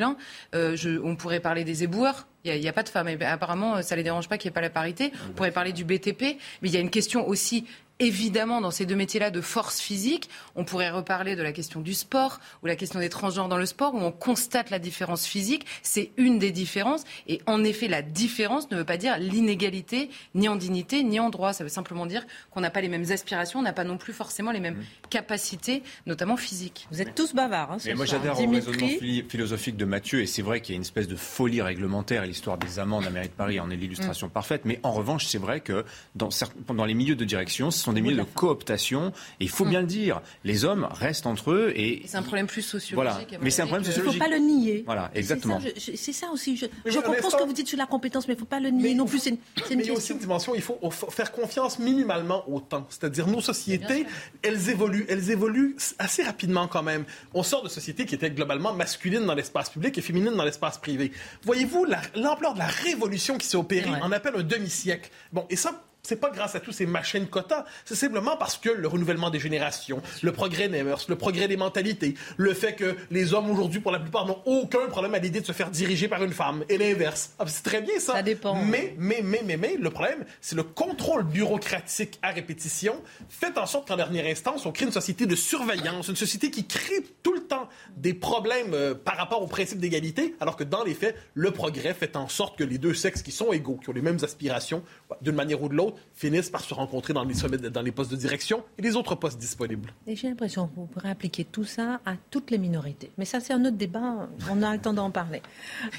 [0.55, 2.27] Euh, on pourrait parler des éboueurs.
[2.43, 3.07] Il n'y a, pas de femmes.
[3.21, 5.11] apparemment, ça ne les dérange pas qu'il n'y ait pas la parité.
[5.29, 6.37] On pourrait parler du BTP.
[6.61, 7.65] Mais il y a une question aussi
[8.01, 11.93] évidemment, dans ces deux métiers-là de force physique, on pourrait reparler de la question du
[11.93, 15.65] sport ou la question des transgenres dans le sport, où on constate la différence physique.
[15.83, 17.03] C'est une des différences.
[17.27, 21.29] Et en effet, la différence ne veut pas dire l'inégalité, ni en dignité, ni en
[21.29, 21.53] droit.
[21.53, 24.13] Ça veut simplement dire qu'on n'a pas les mêmes aspirations, on n'a pas non plus
[24.13, 25.07] forcément les mêmes mmh.
[25.09, 26.87] capacités, notamment physiques.
[26.91, 27.73] Vous êtes tous bavards.
[27.73, 28.87] Hein, mais moi, j'adhère au raisonnement
[29.29, 32.25] philosophique de Mathieu, et c'est vrai qu'il y a une espèce de folie réglementaire.
[32.25, 34.31] L'histoire des amendes à mairie de Paris en est l'illustration mmh.
[34.31, 34.61] parfaite.
[34.65, 35.85] Mais en revanche, c'est vrai que
[36.15, 36.29] dans,
[36.67, 39.13] dans les milieux de direction, ce sont des milieux de cooptation.
[39.39, 41.73] Et il faut bien le dire, les hommes restent entre eux.
[41.75, 42.95] Et c'est un problème plus sociologique.
[43.27, 43.41] Voilà.
[43.41, 44.15] Mais c'est un problème sociologique.
[44.15, 44.83] Il ne faut pas le nier.
[44.85, 45.59] Voilà, exactement.
[45.77, 46.57] C'est ça, aussi.
[46.57, 48.69] Je, comprends ce que vous dites sur la compétence, mais il ne faut pas le
[48.69, 49.19] nier non plus.
[49.19, 49.37] C'est une,
[49.69, 50.53] mais il y a aussi une dimension.
[50.55, 52.85] Il faut faire confiance minimalement au temps.
[52.89, 54.05] C'est-à-dire nos sociétés,
[54.41, 57.05] elles évoluent, elles évoluent assez rapidement quand même.
[57.33, 60.77] On sort de sociétés qui étaient globalement masculines dans l'espace public et féminines dans l'espace
[60.77, 61.11] privé.
[61.43, 65.09] Voyez-vous l'ampleur de la révolution qui s'est opérée en appelle un demi-siècle?
[65.31, 68.69] Bon, et ça, c'est pas grâce à tous ces machines quotas, c'est simplement parce que
[68.69, 72.95] le renouvellement des générations, le progrès des mœurs, le progrès des mentalités, le fait que
[73.09, 76.07] les hommes aujourd'hui, pour la plupart, n'ont aucun problème à l'idée de se faire diriger
[76.07, 77.31] par une femme, et l'inverse.
[77.39, 78.13] Ah, c'est très bien ça.
[78.13, 78.55] Ça dépend.
[78.55, 83.65] Mais, mais, mais, mais, mais, le problème, c'est le contrôle bureaucratique à répétition fait en
[83.65, 87.33] sorte qu'en dernière instance, on crée une société de surveillance, une société qui crée tout
[87.33, 91.15] le temps des problèmes euh, par rapport au principe d'égalité, alors que dans les faits,
[91.33, 94.01] le progrès fait en sorte que les deux sexes qui sont égaux, qui ont les
[94.01, 94.83] mêmes aspirations,
[95.21, 98.15] d'une manière ou de l'autre, finissent par se rencontrer dans les, dans les postes de
[98.15, 99.93] direction et les autres postes disponibles.
[100.07, 103.11] Et j'ai l'impression qu'on pourrait appliquer tout ça à toutes les minorités.
[103.17, 105.41] Mais ça, c'est un autre débat, on a le temps d'en parler.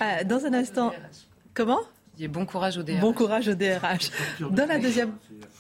[0.01, 0.93] Euh, dans un instant...
[1.55, 1.81] Comment?
[2.29, 3.01] Bon courage au DRH.
[3.01, 4.11] Bon courage au DRH.
[4.41, 5.13] Dans la deuxième,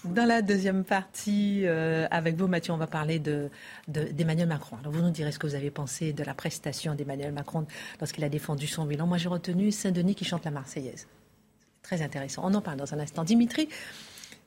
[0.04, 4.76] dans la deuxième partie, euh, avec vous, Mathieu, on va parler d'Emmanuel de, Macron.
[4.80, 7.66] Alors, vous nous direz ce que vous avez pensé de la prestation d'Emmanuel Macron
[8.00, 9.06] lorsqu'il a défendu son bilan.
[9.06, 11.06] Moi, j'ai retenu Saint-Denis qui chante la Marseillaise.
[11.82, 12.42] Très intéressant.
[12.44, 13.24] On en parle dans un instant.
[13.24, 13.68] Dimitri,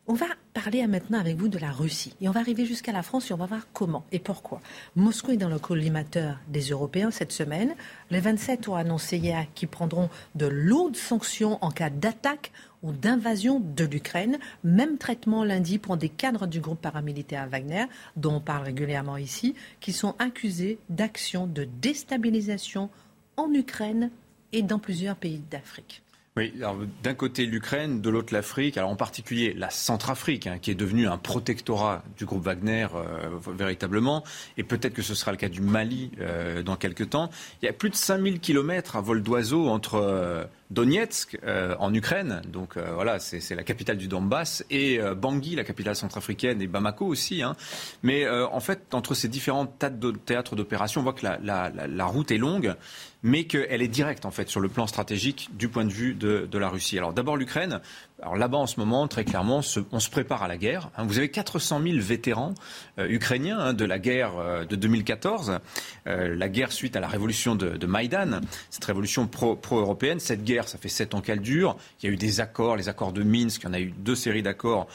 [0.08, 2.16] on va parler maintenant avec vous de la Russie.
[2.22, 4.62] Et on va arriver jusqu'à la France et on va voir comment et pourquoi.
[4.96, 7.74] Moscou est dans le collimateur des Européens cette semaine.
[8.12, 12.52] Les 27 ont annoncé hier qu'ils prendront de lourdes sanctions en cas d'attaque
[12.84, 14.38] ou d'invasion de l'Ukraine.
[14.64, 19.56] Même traitement lundi pour des cadres du groupe paramilitaire Wagner, dont on parle régulièrement ici,
[19.80, 22.90] qui sont accusés d'actions de déstabilisation
[23.38, 24.12] en Ukraine
[24.54, 26.05] et dans plusieurs pays d'Afrique.
[26.38, 26.54] Oui,
[27.02, 31.08] d'un côté l'Ukraine, de l'autre l'Afrique, alors en particulier la Centrafrique, hein, qui est devenue
[31.08, 34.22] un protectorat du groupe Wagner euh, véritablement,
[34.58, 37.30] et peut-être que ce sera le cas du Mali euh, dans quelques temps.
[37.62, 41.94] Il y a plus de 5000 kilomètres à vol d'oiseau entre euh, Donetsk euh, en
[41.94, 46.62] Ukraine, donc euh, voilà, c'est la capitale du Donbass, et euh, Bangui, la capitale centrafricaine,
[46.62, 47.44] et Bamako aussi.
[47.44, 47.56] Hein.
[48.02, 52.76] Mais en fait, entre ces différents théâtres d'opération, on voit que la, route est longue,
[53.24, 56.48] mais qu'elle est directe en fait sur le plan stratégique du point de vue de,
[56.50, 56.98] de la Russie.
[56.98, 57.82] Alors d'abord l'Ukraine.
[58.22, 60.90] Alors là-bas, en ce moment, très clairement, on se prépare à la guerre.
[60.96, 61.04] Hein.
[61.06, 62.54] Vous avez 400 000 vétérans
[62.98, 65.60] euh, ukrainiens hein, de la guerre euh, de 2014,
[66.08, 70.22] euh, la guerre suite à la révolution de, de Maïdan, cette révolution pro-européenne.
[70.22, 71.76] cette guerre, ça fait sept ans qu'elle dure.
[72.02, 73.64] Il y a eu des accords, les accords de Minsk.
[73.64, 74.88] Il y en a eu deux séries d'accords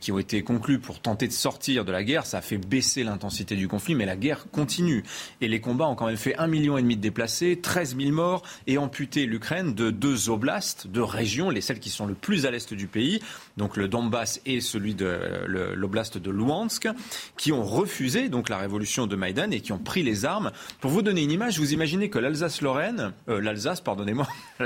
[0.00, 2.26] qui ont été conclus pour tenter de sortir de la guerre.
[2.26, 5.02] Ça a fait baisser l'intensité du conflit, mais la guerre continue.
[5.40, 8.10] Et les combats ont quand même fait un million et demi de déplacés, 13 000
[8.10, 12.46] morts et amputé l'Ukraine de deux oblasts, deux régions, les celles qui sont le plus
[12.46, 13.20] à l'est du pays,
[13.56, 16.88] donc le Donbass et celui de l'oblast de Luhansk,
[17.36, 20.52] qui ont refusé donc la révolution de Maïdan et qui ont pris les armes.
[20.80, 24.28] Pour vous donner une image, vous imaginez que l'Alsace-Lorraine, euh, l'Alsace, pardonnez-moi,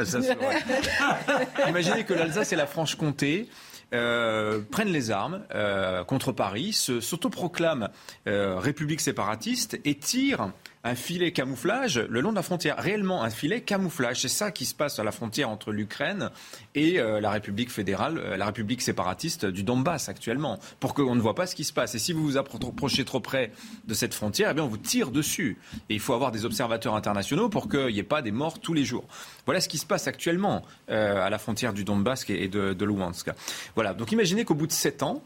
[1.69, 3.49] imaginez que l'Alsace et la Franche-Comté
[3.93, 7.89] euh, prennent les armes euh, contre Paris, s'autoproclament
[8.27, 10.51] république séparatiste et tirent
[10.85, 12.77] un filet camouflage le long de la frontière.
[12.79, 14.21] Réellement, un filet camouflage.
[14.21, 16.31] C'est ça qui se passe à la frontière entre l'Ukraine
[16.75, 21.21] et euh, la République fédérale, euh, la République séparatiste du Donbass actuellement, pour qu'on ne
[21.21, 21.95] voit pas ce qui se passe.
[21.95, 23.51] Et si vous vous approchez trop près
[23.87, 25.59] de cette frontière, eh bien, on vous tire dessus.
[25.89, 28.75] Et il faut avoir des observateurs internationaux pour qu'il n'y ait pas des morts tous
[28.75, 29.05] les jours.
[29.47, 32.85] Voilà ce qui se passe actuellement euh, à la frontière du Donbass et de, de
[32.85, 33.31] Luhansk.
[33.75, 33.95] Voilà.
[33.95, 35.23] Donc imaginez qu'au bout de sept ans,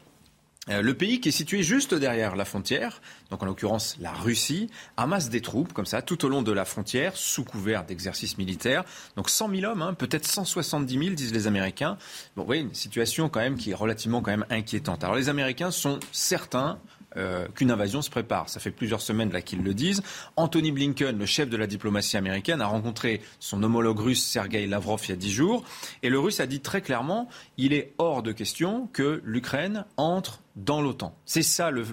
[0.68, 3.00] le pays qui est situé juste derrière la frontière,
[3.30, 6.64] donc en l'occurrence la Russie, amasse des troupes comme ça tout au long de la
[6.64, 8.84] frontière sous couvert d'exercices militaires.
[9.16, 11.96] Donc 100 000 hommes, hein, peut-être 170 000 disent les Américains.
[12.36, 15.04] Bon, oui, une situation quand même qui est relativement quand même inquiétante.
[15.04, 16.78] Alors les Américains sont certains
[17.16, 18.50] euh, qu'une invasion se prépare.
[18.50, 20.02] Ça fait plusieurs semaines là qu'ils le disent.
[20.36, 25.00] Anthony Blinken, le chef de la diplomatie américaine, a rencontré son homologue russe Sergei Lavrov
[25.04, 25.64] il y a dix jours.
[26.02, 30.40] Et le russe a dit très clairement, il est hors de question que l'Ukraine entre
[30.58, 31.16] dans l'OTAN.
[31.24, 31.84] C'est ça le,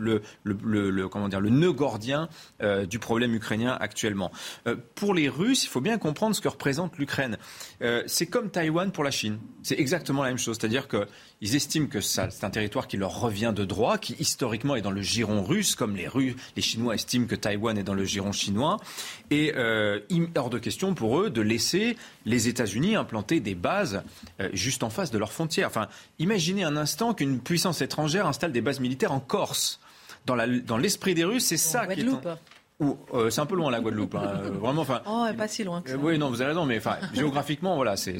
[0.43, 2.27] le, comment dire, le nœud gordien
[2.61, 4.31] euh, du problème ukrainien actuellement.
[4.67, 7.37] Euh, pour les Russes, il faut bien comprendre ce que représente l'Ukraine.
[7.81, 9.39] Euh, c'est comme Taïwan pour la Chine.
[9.63, 10.57] C'est exactement la même chose.
[10.59, 10.87] C'est-à-dire
[11.39, 14.81] qu'ils estiment que ça, c'est un territoire qui leur revient de droit, qui historiquement est
[14.81, 18.05] dans le giron russe, comme les, Russes, les Chinois estiment que Taïwan est dans le
[18.05, 18.77] giron chinois.
[19.31, 19.53] Et
[20.35, 24.03] hors de question pour eux de laisser les États-Unis implanter des bases
[24.53, 25.67] juste en face de leurs frontières.
[25.67, 25.87] Enfin,
[26.19, 29.79] imaginez un instant qu'une puissance étrangère installe des bases militaires en Corse.
[30.25, 32.05] Dans l'esprit des Russes, c'est ça qui est.
[32.81, 34.81] Euh, c'est un peu loin la Guadeloupe, hein, euh, vraiment.
[34.81, 35.97] Enfin, oh, pas si loin que ça.
[35.97, 38.17] oui, non, vous avez raison, mais enfin, géographiquement, voilà, c'est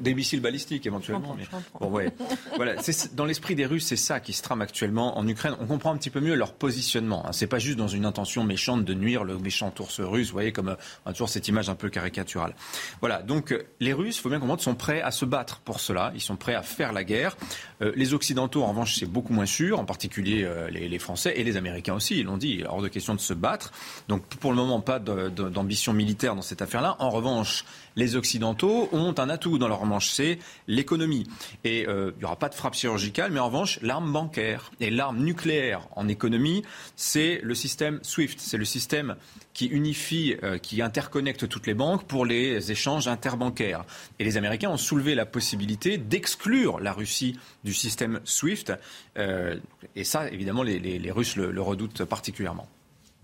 [0.00, 1.36] des missiles balistiques éventuellement.
[1.38, 1.44] mais,
[1.78, 2.12] bon, ouais,
[2.56, 2.74] voilà,
[3.12, 5.54] dans l'esprit des Russes, c'est ça qui se trame actuellement en Ukraine.
[5.60, 7.24] On comprend un petit peu mieux leur positionnement.
[7.24, 7.32] Hein.
[7.32, 10.50] C'est pas juste dans une intention méchante de nuire le méchant ours russe, vous voyez,
[10.50, 12.56] comme euh, toujours cette image un peu caricaturale.
[13.00, 16.10] Voilà, donc les Russes, il faut bien comprendre, sont prêts à se battre pour cela.
[16.16, 17.36] Ils sont prêts à faire la guerre.
[17.80, 21.56] les Occidentaux, en revanche, c'est beaucoup moins sûr, en particulier les, les Français et les
[21.56, 22.18] Américains aussi.
[22.18, 23.67] Ils l'ont dit, hors de question de se battre.
[24.08, 26.96] Donc pour le moment, pas d'ambition militaire dans cette affaire-là.
[26.98, 27.64] En revanche,
[27.98, 31.26] les Occidentaux ont un atout dans leur manche, c'est l'économie.
[31.64, 34.90] Et euh, il n'y aura pas de frappe chirurgicale, mais en revanche, l'arme bancaire et
[34.90, 36.62] l'arme nucléaire en économie,
[36.94, 39.16] c'est le système SWIFT, c'est le système
[39.52, 43.84] qui unifie, euh, qui interconnecte toutes les banques pour les échanges interbancaires.
[44.20, 48.74] Et les Américains ont soulevé la possibilité d'exclure la Russie du système SWIFT.
[49.18, 49.56] Euh,
[49.96, 52.68] et ça, évidemment, les, Russes le redoutent particulièrement.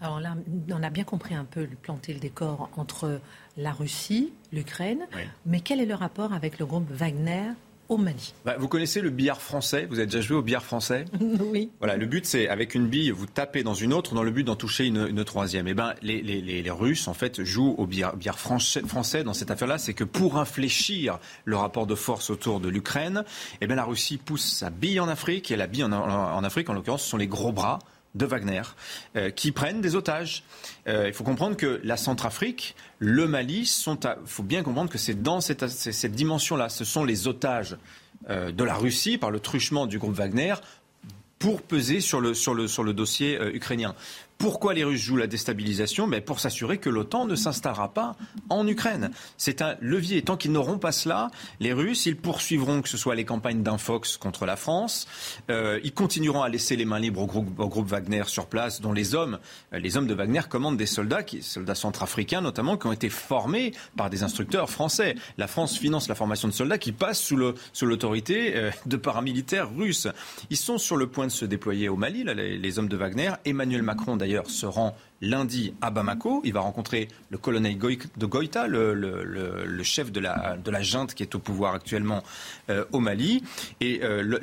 [0.00, 0.34] Alors là,
[0.70, 3.20] on a bien compris un peu planter le décor entre
[3.56, 5.06] la Russie, l'Ukraine,
[5.46, 7.52] mais quel est le rapport avec le groupe Wagner
[7.88, 8.34] au Mali?
[8.44, 9.86] Bah, vous connaissez le billard français?
[9.88, 11.04] Vous avez déjà joué au billard français?
[11.40, 11.70] Oui.
[11.78, 14.44] Voilà, le but c'est avec une bille, vous tapez dans une autre dans le but
[14.44, 15.68] d'en toucher une, troisième.
[15.68, 19.78] Et eh ben, les, les, Russes en fait jouent au billard, français, dans cette affaire-là,
[19.78, 23.24] c'est que pour infléchir le rapport de force autour de l'Ukraine,
[23.60, 26.68] eh ben, la Russie pousse sa bille en Afrique et la bille en, en Afrique,
[26.70, 27.78] en l'occurrence, ce sont les gros bras
[28.14, 28.62] de Wagner
[29.16, 30.44] euh, qui prennent des otages.
[30.86, 34.98] Euh, il faut comprendre que la Centrafrique, le Mali, sont il faut bien comprendre que
[34.98, 35.64] c'est dans cette,
[36.06, 36.68] dimension-là.
[36.68, 37.76] Ce sont les otages
[38.30, 40.54] euh, de la Russie par le truchement du groupe Wagner
[41.38, 43.94] pour peser sur le dossier ukrainien.
[44.44, 46.06] Pourquoi les Russes jouent la déstabilisation?
[46.06, 48.14] Mais Pour s'assurer que l'OTAN ne s'installera pas
[48.50, 49.10] en Ukraine.
[49.38, 50.20] C'est un levier.
[50.20, 51.30] Tant qu'ils n'auront pas cela,
[51.60, 55.08] les Russes, ils poursuivront que ce soit les campagnes d'Infox contre la France.
[55.50, 59.14] Euh, ils continueront à laisser les mains libres au groupe, Wagner sur place, dont les
[59.14, 59.38] hommes,
[59.72, 63.72] euh, les de Wagner commandent des soldats, qui, soldats centrafricains notamment, qui ont été formés
[63.96, 65.14] par des instructeurs français.
[65.38, 70.06] La France finance la formation de soldats qui passent sous l'autorité euh, de paramilitaires russes.
[70.50, 73.30] Ils sont sur le point de se déployer au Mali, les, les hommes de Wagner.
[73.46, 76.42] Emmanuel Macron, d'ailleurs, se rend lundi à Bamako.
[76.44, 81.38] Il va rencontrer le colonel de Goïta, le, chef de la, junte qui est au
[81.38, 82.22] pouvoir actuellement
[82.70, 83.42] euh, au Mali.
[83.80, 84.38] Et euh,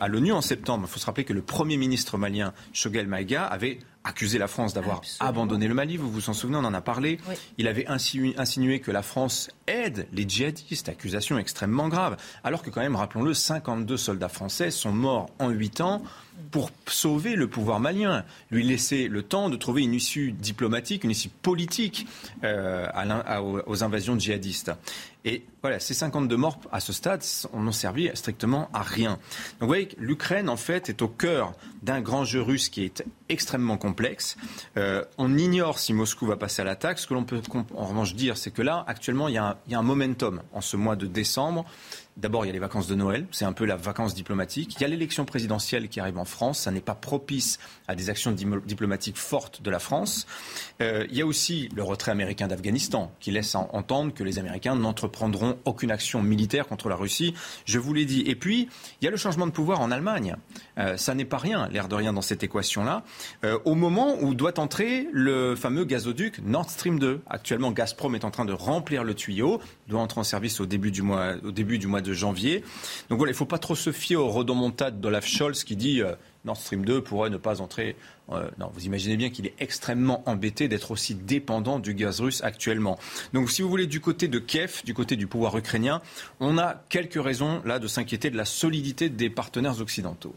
[0.00, 3.44] à l'ONU en septembre, il faut se rappeler que le Premier ministre malien, Shogel Maïga,
[3.44, 5.96] avait accusé la France d'avoir abandonné le Mali.
[5.96, 7.18] Vous vous en souvenez, on en a parlé.
[7.58, 12.16] Il avait insinué, que la France aide les djihadistes, accusation extrêmement grave.
[12.44, 16.02] Alors que quand même, rappelons-le, 52 soldats français sont morts en 8 ans
[16.50, 21.12] pour sauver le pouvoir malien, lui laisser le temps de trouver une issue diplomatique, une
[21.12, 22.06] issue politique
[22.42, 22.86] euh,
[23.66, 24.72] aux invasions djihadistes.
[25.24, 27.22] Et voilà, ces 52 morts à ce stade
[27.54, 29.12] n'ont servi strictement à rien.
[29.12, 32.84] Donc vous voyez que l'Ukraine, en fait, est au cœur d'un grand jeu russe qui
[32.84, 34.36] est extrêmement complexe.
[34.76, 36.98] Euh, on ignore si Moscou va passer à l'attaque.
[36.98, 37.40] Ce que l'on peut
[37.74, 40.96] en revanche dire, c'est que là, actuellement, il y, a un, momentum en ce mois
[40.96, 41.64] de décembre.
[42.16, 44.76] D'abord, il y a les vacances de Noël, c'est un peu la vacance diplomatique.
[44.76, 48.08] Il y a l'élection présidentielle qui arrive en France, ça n'est pas propice à des
[48.08, 50.26] actions diplomatiques fortes de la France.
[50.80, 54.76] Euh, il y a aussi le retrait américain d'Afghanistan, qui laisse entendre que les Américains
[54.76, 57.34] n'entreprendront aucune action militaire contre la Russie.
[57.64, 58.22] Je vous l'ai dit.
[58.26, 58.68] Et puis,
[59.00, 60.36] il y a le changement de pouvoir en Allemagne.
[60.78, 63.02] Euh, ça n'est pas rien, l'air de rien, dans cette équation-là.
[63.44, 67.22] Euh, au moment où doit entrer le fameux gazoduc Nord Stream 2.
[67.28, 70.90] Actuellement, Gazprom est en train de remplir le tuyau, doit entrer en service au début
[70.90, 72.62] du mois, au début du mois de janvier.
[73.08, 76.00] Donc voilà, il ne faut pas trop se fier au rodomontade d'Olaf Scholz qui dit
[76.00, 76.14] euh,
[76.44, 77.96] Nord Stream 2 pourrait ne pas entrer.
[78.30, 82.42] Euh, non, vous imaginez bien qu'il est extrêmement embêté d'être aussi dépendant du gaz russe
[82.44, 82.98] actuellement.
[83.32, 86.00] Donc si vous voulez, du côté de Kiev, du côté du pouvoir ukrainien,
[86.40, 90.34] on a quelques raisons là de s'inquiéter de la solidité des partenaires occidentaux.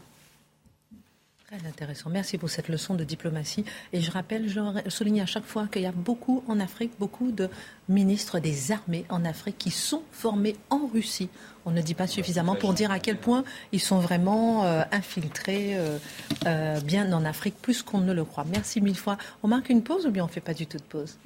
[1.48, 2.10] Très intéressant.
[2.10, 3.64] Merci pour cette leçon de diplomatie.
[3.94, 7.32] Et je rappelle, je souligne à chaque fois qu'il y a beaucoup en Afrique, beaucoup
[7.32, 7.48] de
[7.88, 11.30] ministres des armées en Afrique qui sont formés en Russie.
[11.64, 15.78] On ne dit pas suffisamment pour dire à quel point ils sont vraiment euh, infiltrés
[15.78, 15.98] euh,
[16.44, 18.44] euh, bien en Afrique, plus qu'on ne le croit.
[18.44, 19.16] Merci mille fois.
[19.42, 21.16] On marque une pause ou bien on ne fait pas du tout de pause?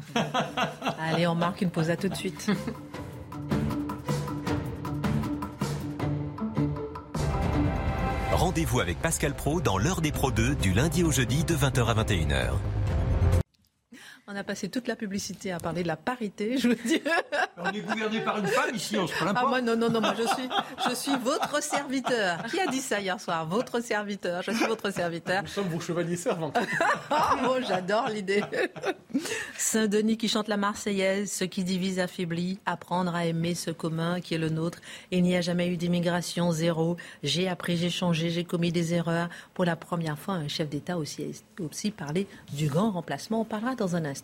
[1.00, 1.90] Allez, on marque une pause.
[1.90, 2.48] À tout de suite.
[8.62, 11.84] Rendez-vous avec Pascal Pro dans l'heure des Pro 2 du lundi au jeudi de 20h
[11.84, 12.52] à 21h.
[14.32, 17.02] On a passé toute la publicité à parler de la parité, je veux dire.
[17.58, 19.46] On est gouverné par une femme ici, on se plaint ah, pas.
[19.46, 20.48] moi, non, non, non, moi je suis,
[20.88, 22.42] je suis votre serviteur.
[22.44, 23.46] Qui a dit ça hier soir?
[23.46, 24.42] Votre serviteur.
[24.42, 25.42] Je suis votre serviteur.
[25.42, 26.50] Nous sommes vos chevaliers servants.
[27.10, 28.42] oh, j'adore l'idée.
[29.58, 34.32] Saint-Denis qui chante la Marseillaise, ce qui divise affaiblit, apprendre à aimer ce commun qui
[34.32, 34.78] est le nôtre.
[35.10, 36.96] Il n'y a jamais eu d'immigration, zéro.
[37.22, 39.28] J'ai appris, j'ai changé, j'ai commis des erreurs.
[39.52, 43.42] Pour la première fois, un chef d'État aussi, aussi parlé du grand remplacement.
[43.42, 44.21] On parlera dans un instant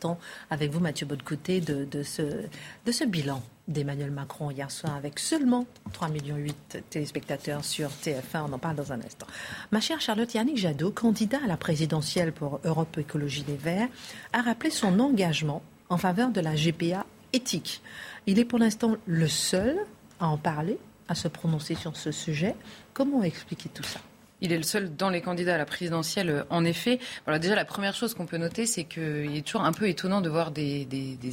[0.51, 6.37] avec vous, Mathieu Bodecouté, de, ce, bilan d'Emmanuel Macron hier soir avec seulement 3,8 millions
[6.37, 8.47] de téléspectateurs sur TF1.
[8.49, 9.27] On en parle dans un instant.
[9.73, 13.89] Ma chère Charlotte Yannick Jadot, candidat à la présidentielle pour Europe Écologie des Verts,
[14.33, 17.83] a rappelé son engagement en faveur de la GPA éthique.
[18.27, 19.77] Il est pour l'instant le seul
[20.21, 22.55] à en parler, à se prononcer sur ce sujet.
[22.93, 24.01] Comment expliquer tout ça?
[24.41, 26.99] Il est le seul dans les candidats à la présidentielle, euh, en effet.
[27.25, 30.21] Voilà, déjà, la première chose qu'on peut noter, c'est qu'il est toujours un peu étonnant
[30.21, 30.87] de voir des,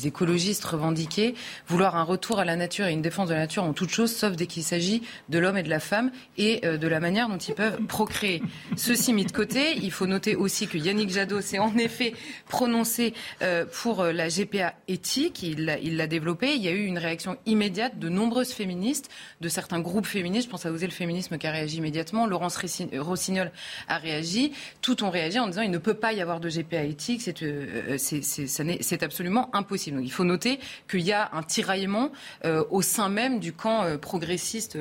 [0.05, 1.35] écologistes revendiquer,
[1.67, 4.13] vouloir un retour à la nature et une défense de la nature en toute chose,
[4.13, 7.29] sauf dès qu'il s'agit de l'homme et de la femme et euh, de la manière
[7.29, 8.41] dont ils peuvent procréer.
[8.75, 12.13] Ceci mis de côté, il faut noter aussi que Yannick Jadot s'est en effet
[12.47, 15.43] prononcé euh, pour la GPA éthique.
[15.43, 16.55] Il l'a développé.
[16.55, 19.09] Il y a eu une réaction immédiate de nombreuses féministes,
[19.41, 20.47] de certains groupes féministes.
[20.47, 22.27] Je pense à Oser le féminisme qui a réagi immédiatement.
[22.27, 23.51] Laurence Récine Rossignol
[23.87, 24.51] a réagi.
[24.81, 27.41] Tout ont réagi en disant il ne peut pas y avoir de GPA éthique, c'est
[27.43, 29.97] euh, c'est absolument impossible.
[29.97, 32.11] Donc il faut noter qu'il y a un tiraillement
[32.45, 34.77] euh, au sein même du camp euh, progressiste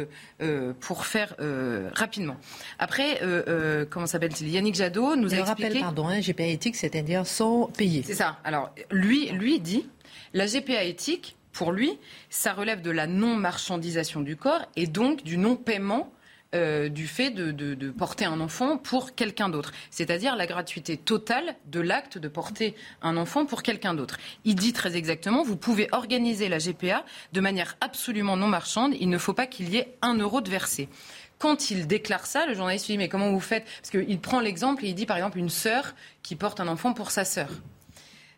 [0.80, 1.34] pour faire
[1.94, 2.36] rapidement.
[2.78, 3.20] Après,
[3.90, 4.50] comment s'appelle-t-il?
[4.50, 5.68] Yannick Jadot nous a expliqué...
[5.68, 8.02] rappelle, pardon, hein, GPA éthique, c'est-à-dire sans payer.
[8.04, 8.38] C'est ça.
[8.44, 9.86] Alors lui, lui dit
[10.34, 11.98] la GPA éthique, pour lui,
[12.28, 16.12] ça relève de la non-marchandisation du corps et donc du non-paiement
[16.54, 19.72] euh, du fait de, porter un enfant pour quelqu'un d'autre.
[19.90, 24.18] C'est-à-dire la gratuité totale de l'acte de porter un enfant pour quelqu'un d'autre.
[24.44, 28.94] Il dit très exactement, vous pouvez organiser la GPA de manière absolument non marchande.
[29.00, 30.88] Il ne faut pas qu'il y ait un euro de versé
[31.38, 33.64] quand il déclare ça, le journaliste lui dit mais comment vous faites?
[33.64, 36.94] Parce qu'il prend l'exemple et il dit par exemple une sœur qui porte un enfant
[36.94, 37.50] pour sa sœur.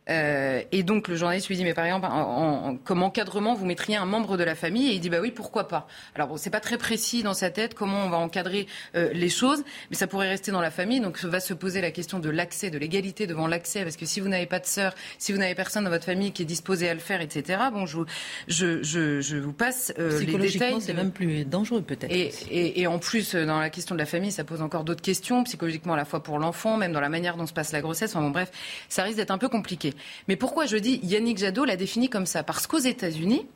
[0.08, 3.96] Euh, et donc le journaliste lui dit, mais par exemple, en, comme encadrement, vous mettriez
[3.96, 4.90] un membre de la famille?
[4.90, 5.88] Et il dit, bah oui, pourquoi pas?
[6.14, 9.28] Alors bon, c'est pas très précis dans sa tête comment on va encadrer euh, les
[9.28, 11.00] choses, mais ça pourrait rester dans la famille.
[11.00, 14.20] Donc va se poser la question de l'accès, de l'égalité devant l'accès, parce que si
[14.20, 16.88] vous n'avez pas de sœur, si vous n'avez personne dans votre famille qui est disposé
[16.88, 17.58] à le faire, etc.
[17.72, 17.98] Bon, je,
[18.46, 20.80] je, je, je vous passe euh, les détails.
[20.80, 22.12] c'est même plus dangereux peut-être.
[22.12, 25.02] Et, et, et, en plus, dans la question de la famille, ça pose encore d'autres
[25.02, 27.80] questions, psychologiquement à la fois pour l'enfant, même dans la manière dont se passe la
[27.80, 28.14] grossesse.
[28.14, 28.52] Enfin bon, bref,
[28.88, 29.94] ça risque d'être un peu compliqué.
[30.28, 32.42] Mais pourquoi je dis Yannick Jadot l'a défini comme ça?
[32.42, 33.46] Parce qu'aux États-Unis,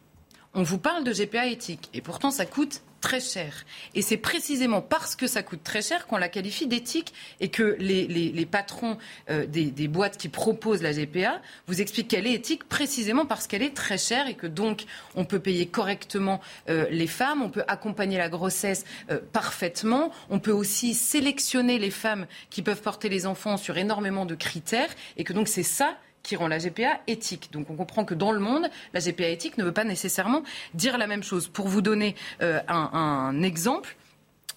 [0.54, 3.64] on vous parle de GPA éthique et pourtant ça coûte très cher.
[3.94, 7.76] Et c'est précisément parce que ça coûte très cher qu'on la qualifie d'éthique et que
[7.78, 8.98] les, patrons
[9.30, 13.62] euh, des, boîtes qui proposent la GPA vous expliquent qu'elle est éthique précisément parce qu'elle
[13.62, 17.64] est très chère et que donc on peut payer correctement euh, les femmes, on peut
[17.68, 23.26] accompagner la grossesse euh, parfaitement, on peut aussi sélectionner les femmes qui peuvent porter les
[23.26, 27.50] enfants sur énormément de critères et que donc c'est ça qui rend la GPA éthique.
[27.52, 30.42] Donc on comprend que dans le monde, la GPA éthique ne veut pas nécessairement
[30.74, 31.48] dire la même chose.
[31.48, 33.96] Pour vous donner euh, un, exemple,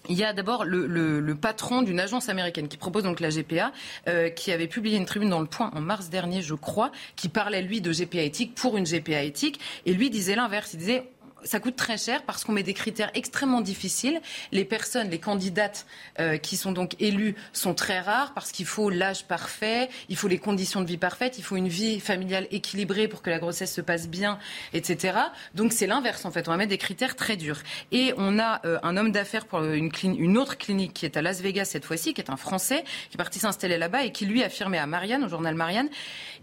[0.08, 3.72] il y a d'abord le, patron d'une agence américaine qui propose donc la GPA,
[4.08, 7.28] euh, qui avait publié une tribune dans le Point en mars dernier, je crois, qui
[7.28, 10.74] parlait lui de GPA éthique pour une GPA éthique, et lui disait l'inverse.
[10.74, 11.04] Il disait
[11.44, 14.20] ça coûte très cher parce qu'on met des critères extrêmement difficiles.
[14.52, 15.86] Les personnes, les candidates
[16.18, 20.28] euh, qui sont donc élues sont très rares parce qu'il faut l'âge parfait, il faut
[20.28, 23.72] les conditions de vie parfaites, il faut une vie familiale équilibrée pour que la grossesse
[23.72, 24.38] se passe bien,
[24.72, 25.18] etc.
[25.54, 26.48] Donc c'est l'inverse en fait.
[26.48, 27.62] On va mettre des critères très durs.
[27.92, 31.22] Et on a euh, un homme d'affaires pour une, une, autre clinique qui est à
[31.22, 34.26] Las Vegas cette fois-ci, qui est un Français, qui est parti s'installer là-bas et qui
[34.26, 35.88] lui affirmait à Marianne, au journal Marianne,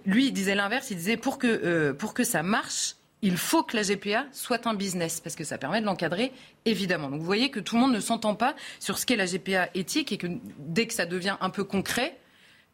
[0.05, 3.63] lui il disait l'inverse, il disait pour que, euh, pour que ça marche, il faut
[3.63, 6.31] que la GPA soit un business parce que ça permet de l'encadrer,
[6.65, 7.09] évidemment.
[7.09, 9.69] Donc vous voyez que tout le monde ne s'entend pas sur ce qu'est la GPA
[9.75, 12.17] éthique et que dès que ça devient un peu concret,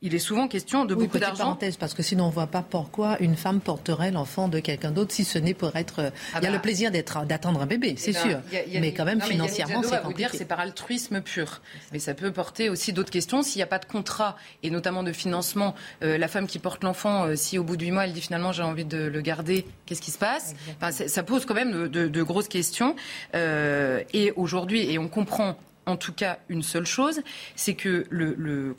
[0.01, 1.45] il est souvent question de beaucoup d'argent.
[1.45, 4.91] parenthèse, parce que sinon on ne voit pas pourquoi une femme porterait l'enfant de quelqu'un
[4.91, 5.99] d'autre si ce n'est pour être.
[5.99, 6.61] Euh, ah il y a le bah.
[6.61, 8.79] plaisir d'être, d'attendre un bébé, c'est eh ben, sûr.
[8.79, 10.29] mais quand même, financièrement, c'est compliqué.
[10.33, 11.61] c'est par altruisme pur.
[11.91, 13.41] Mais ça peut porter aussi d'autres questions.
[13.41, 16.83] S'il n'y a pas de contrat, et notamment de financement, euh, la femme qui porte
[16.83, 19.21] l'enfant, euh, si au bout de huit mois, elle dit finalement j'ai envie de le
[19.21, 20.53] garder, qu'est-ce qui se passe?
[20.91, 22.95] Ça pose quand même de, grosses questions.
[23.33, 25.57] et aujourd'hui, et on comprend
[25.87, 27.21] en tout cas une seule chose,
[27.55, 28.75] c'est que le,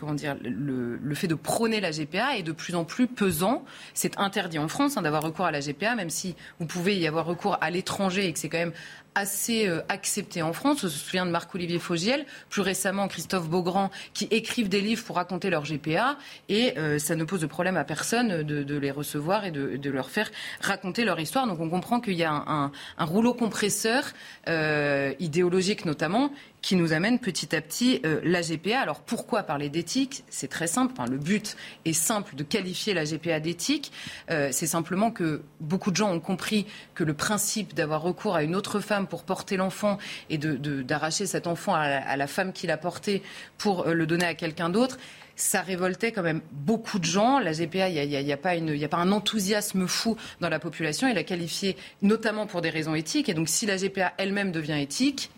[1.15, 3.65] fait de prôner la GPA est de plus en plus pesant.
[3.95, 7.07] C'est interdit en France hein, d'avoir recours à la GPA, même si vous pouvez y
[7.07, 8.73] avoir recours à l'étranger et que c'est quand même
[9.19, 10.85] assez euh, accepté en France.
[10.85, 15.17] On se souvient de Marc-Olivier Fogiel, plus récemment Christophe Beaugrand, qui écrivent des livres pour
[15.17, 16.17] raconter leur GPA,
[16.49, 20.11] et euh, ça ne pose de problème à personne de, les recevoir et de, leur
[20.11, 21.47] faire raconter leur histoire.
[21.47, 24.05] Donc on comprend qu'il y a un, rouleau compresseur,
[24.49, 28.81] euh, idéologique notamment, qui nous amène petit à petit la GPA.
[28.81, 30.25] Alors pourquoi parler d'éthique?
[30.29, 30.93] C'est très simple.
[31.09, 33.93] Le but est simple de qualifier la GPA d'éthique.
[34.29, 38.57] C'est simplement que beaucoup de gens ont compris que le principe d'avoir recours à une
[38.57, 39.99] autre femme pour porter l'enfant
[40.31, 43.23] et d'arracher cet enfant à la, femme qui l'a porté
[43.57, 44.99] pour euh, le donner à quelqu'un d'autre,
[45.39, 47.39] ça révoltait quand même beaucoup de gens.
[47.39, 51.09] La GPA, il n'y a, pas a, pas un enthousiasme fou dans la population.
[51.09, 53.29] Il a qualifié notamment pour des raisons éthiques.
[53.29, 55.31] Et donc, si la GPA elle-même devient éthique,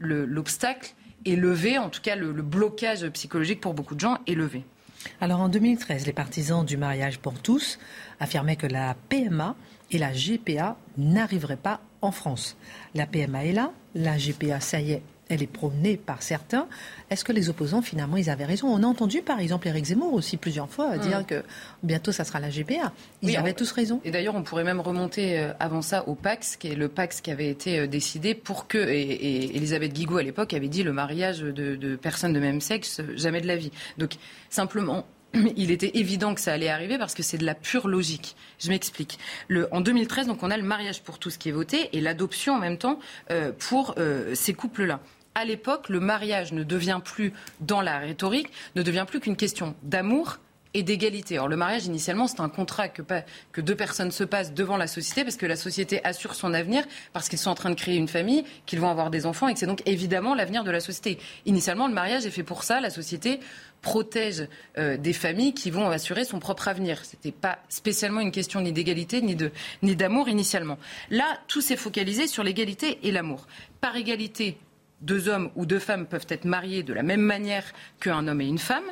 [0.00, 4.64] l'obstacle est levé, en tout cas le, blocage psychologique pour beaucoup de gens est levé.
[5.20, 7.78] Alors en 2013, les partisans du mariage pour tous
[8.20, 9.54] affirmaient que la PMA
[9.90, 12.56] et la GPA n'arriveraient pas en France.
[12.94, 16.66] La PMA est là, la GPA, ça y est, elle est promenée par certains.
[17.10, 18.68] Est-ce que les opposants, finalement, ils avaient raison?
[18.68, 21.24] On a entendu, par exemple, Éric Zemmour aussi plusieurs fois dire mm.
[21.24, 21.42] que
[21.82, 22.92] bientôt, ça sera la GPA.
[23.22, 24.00] Ils avaient tous raison.
[24.04, 27.20] Et d'ailleurs, on pourrait même remonter euh, avant ça au Pax, qui est le Pax
[27.20, 30.92] qui avait été euh, décidé pour que, et, Elisabeth Guigou à l'époque avait dit le
[30.92, 33.70] mariage de, de personnes de même sexe, jamais de la vie.
[33.98, 34.16] Donc,
[34.50, 35.06] simplement,
[35.56, 38.36] il était évident que ça allait arriver parce que c'est de la pure logique.
[38.58, 39.18] Je m'explique.
[39.70, 42.58] en 2013, donc on a le mariage pour tous qui est voté et l'adoption en
[42.58, 42.98] même temps
[43.30, 43.94] euh, pour
[44.34, 45.00] ces couples-là
[45.34, 49.74] à l'époque, le mariage ne devient plus, dans la rhétorique, ne devient plus qu'une question
[49.82, 50.38] d'amour
[50.74, 51.36] et d'égalité.
[51.36, 53.02] Alors le mariage, initialement, c'est un contrat que,
[53.52, 56.84] que, deux personnes se passent devant la société parce que la société assure son avenir,
[57.12, 59.54] parce qu'ils sont en train de créer une famille, qu'ils vont avoir des enfants et
[59.54, 61.18] que c'est donc évidemment l'avenir de la société.
[61.46, 62.80] Initialement, le mariage est fait pour ça.
[62.80, 63.38] La société
[63.84, 67.04] protège euh, des familles qui vont assurer son propre avenir.
[67.04, 69.36] Ce n'était pas spécialement une question ni d'égalité ni,
[69.82, 70.78] ni d'amour initialement.
[71.10, 73.46] Là, tout s'est focalisé sur l'égalité et l'amour.
[73.82, 74.58] Par égalité,
[75.02, 77.64] deux hommes ou deux femmes peuvent être mariés de la même manière
[78.00, 78.90] qu'un homme et une femme.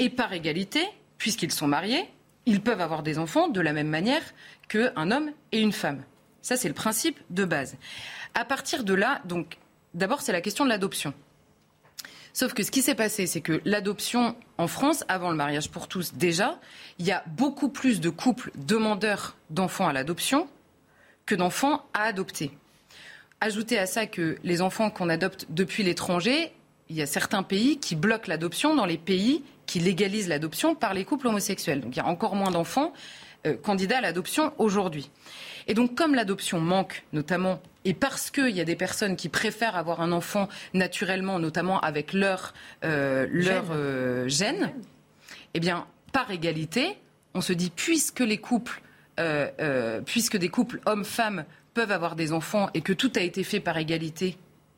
[0.00, 0.82] Et par égalité,
[1.16, 2.04] puisqu'ils sont mariés,
[2.44, 4.22] ils peuvent avoir des enfants de la même manière
[4.68, 6.02] qu'un homme et une femme.
[6.42, 7.76] Ça, c'est le principe de base.
[8.34, 9.58] À partir de là, donc,
[9.94, 11.14] d'abord, c'est la question de l'adoption.
[12.34, 15.86] Sauf que ce qui s'est passé, c'est que l'adoption en France, avant le mariage pour
[15.86, 16.58] tous déjà,
[16.98, 20.48] il y a beaucoup plus de couples demandeurs d'enfants à l'adoption
[21.26, 22.50] que d'enfants à adopter.
[23.40, 26.52] Ajoutez à ça que les enfants qu'on adopte depuis l'étranger,
[26.88, 30.92] il y a certains pays qui bloquent l'adoption dans les pays qui légalisent l'adoption par
[30.92, 31.80] les couples homosexuels.
[31.80, 32.92] Donc il y a encore moins d'enfants
[33.46, 35.10] euh, candidats à l'adoption aujourd'hui.
[35.66, 39.76] Et donc comme l'adoption manque notamment et parce qu'il y a des personnes qui préfèrent
[39.76, 44.72] avoir un enfant naturellement, notamment avec leur, euh, leur euh, gène,
[45.52, 46.98] eh bien, par égalité,
[47.34, 48.80] on se dit, puisque les couples,
[50.06, 53.76] puisque des couples hommes-femmes peuvent avoir des enfants et que tout a été fait par
[53.76, 54.36] égalité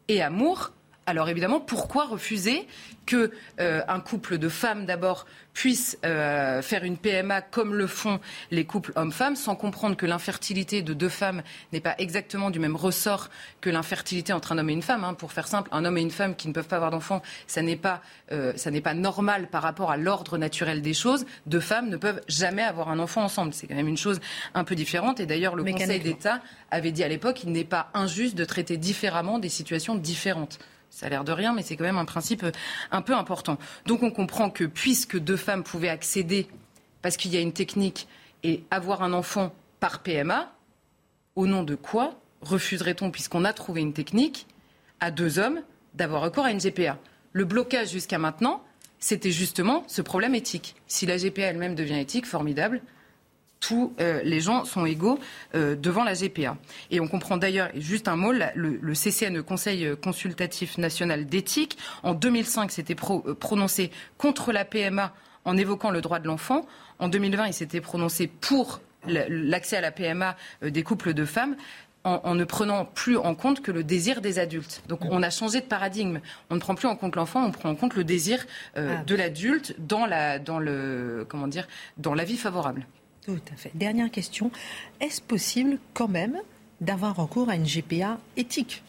[0.08, 0.72] et amour,
[1.06, 2.66] alors évidemment, pourquoi refuser
[3.06, 3.30] que
[3.60, 8.18] euh, un couple de femmes d'abord puisse euh, faire une PMA comme le font
[8.50, 11.42] les couples hommes-femmes, sans comprendre que l'infertilité de deux femmes
[11.72, 13.30] n'est pas exactement du même ressort
[13.60, 15.04] que l'infertilité entre un homme et une femme.
[15.04, 15.14] Hein.
[15.14, 17.62] Pour faire simple, un homme et une femme qui ne peuvent pas avoir d'enfants, ça
[17.62, 18.02] n'est pas
[18.32, 21.24] euh, ça n'est pas normal par rapport à l'ordre naturel des choses.
[21.46, 23.54] Deux femmes ne peuvent jamais avoir un enfant ensemble.
[23.54, 24.20] C'est quand même une chose
[24.54, 25.20] un peu différente.
[25.20, 26.40] Et d'ailleurs, le Conseil d'État
[26.72, 30.58] avait dit à l'époque qu'il n'est pas injuste de traiter différemment des situations différentes.
[30.90, 32.52] Ça a l'air de rien, mais c'est quand même un principe euh,
[32.90, 33.58] un peu important.
[33.86, 36.48] Donc on comprend que puisque deux femmes pouvaient accéder,
[37.02, 38.08] parce qu'il y a une technique,
[38.42, 40.52] et avoir un enfant par PMA,
[41.34, 44.46] au nom de quoi refuserait-on, puisqu'on a trouvé une technique,
[45.00, 45.60] à deux hommes
[45.94, 46.98] d'avoir recours à une GPA
[47.32, 48.62] Le blocage jusqu'à maintenant,
[48.98, 50.76] c'était justement ce problème éthique.
[50.86, 52.80] Si la GPA elle-même devient éthique, formidable,
[53.60, 55.18] tous euh, les gens sont égaux
[55.54, 56.56] euh, devant la GPA.
[56.90, 61.78] Et on comprend d'ailleurs, et juste un mot, le, CCN, le Conseil consultatif national d'éthique,
[62.02, 65.12] en 2005 s'était euh, prononcé contre la PMA
[65.44, 66.66] en évoquant le droit de l'enfant.
[66.98, 71.56] En 2020, il s'était prononcé pour l'accès à la PMA des couples de femmes.
[72.02, 74.80] En, ne prenant plus en compte que le désir des adultes.
[74.86, 76.20] Donc on a changé de paradigme.
[76.50, 78.46] On ne prend plus en compte l'enfant, on prend en compte le désir
[78.76, 82.86] ah de l'adulte dans la, dans le, comment dire, dans la vie favorable.
[83.26, 83.72] Tout à fait.
[83.74, 84.50] Dernière question.
[85.00, 86.38] Est-ce possible quand même
[86.80, 88.84] d'avoir recours à une GPA éthique?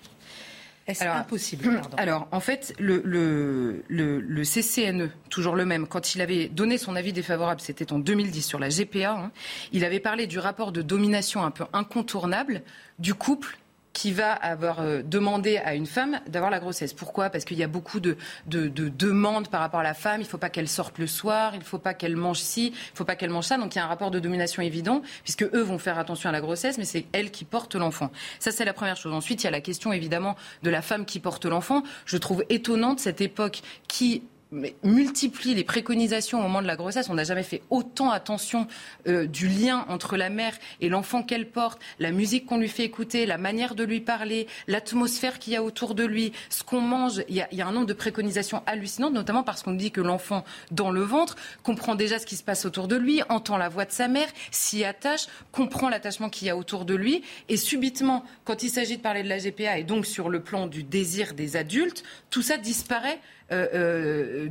[0.85, 6.47] Est-ce impossible Alors, en fait, le, le, le, CCNE, toujours le même, quand il avait
[6.47, 9.31] donné son avis défavorable, c'était en 2010 sur la GPA, hein,
[9.73, 12.61] il avait parlé du rapport de domination un peu incontournable
[12.99, 13.57] du couple
[13.97, 16.93] qui va avoir euh, demandé à une femme d'avoir la grossesse.
[16.93, 17.31] Pourquoi?
[17.31, 20.21] Parce qu'il y a beaucoup de, de, demandes par rapport à la femme.
[20.21, 22.67] Il ne faut pas qu'elle sorte le soir, il ne faut pas qu'elle mange ci,
[22.67, 23.57] il ne faut pas qu'elle mange ça.
[23.57, 26.31] Donc il y a un rapport de domination évident, puisque eux vont faire attention à
[26.31, 28.11] la grossesse, mais c'est elle qui porte l'enfant.
[28.37, 29.13] Ça, c'est la première chose.
[29.13, 31.81] Ensuite, il y a la question évidemment de la femme qui porte l'enfant.
[32.05, 34.21] Je trouve étonnante cette époque qui
[34.83, 37.09] multiplie les préconisations au moment de la grossesse.
[37.09, 38.67] On n'a jamais fait autant attention
[39.07, 42.83] euh, du lien entre la mère et l'enfant qu'elle porte, la musique qu'on lui fait
[42.83, 46.81] écouter, la manière de lui parler, l'atmosphère qu'il y a autour de lui, ce qu'on
[46.81, 47.23] mange.
[47.27, 49.91] Il y, a, il y, a, un nombre de préconisations hallucinantes, notamment parce qu'on dit
[49.91, 53.57] que l'enfant dans le ventre comprend déjà ce qui se passe autour de lui, entend
[53.57, 57.23] la voix de sa mère, s'y attache, comprend l'attachement qu'il y a autour de lui.
[57.49, 60.67] Et subitement, quand il s'agit de parler de la GPA et donc sur le plan
[60.67, 63.19] du désir des adultes, tout ça disparaît
[63.51, 64.49] euh, euh,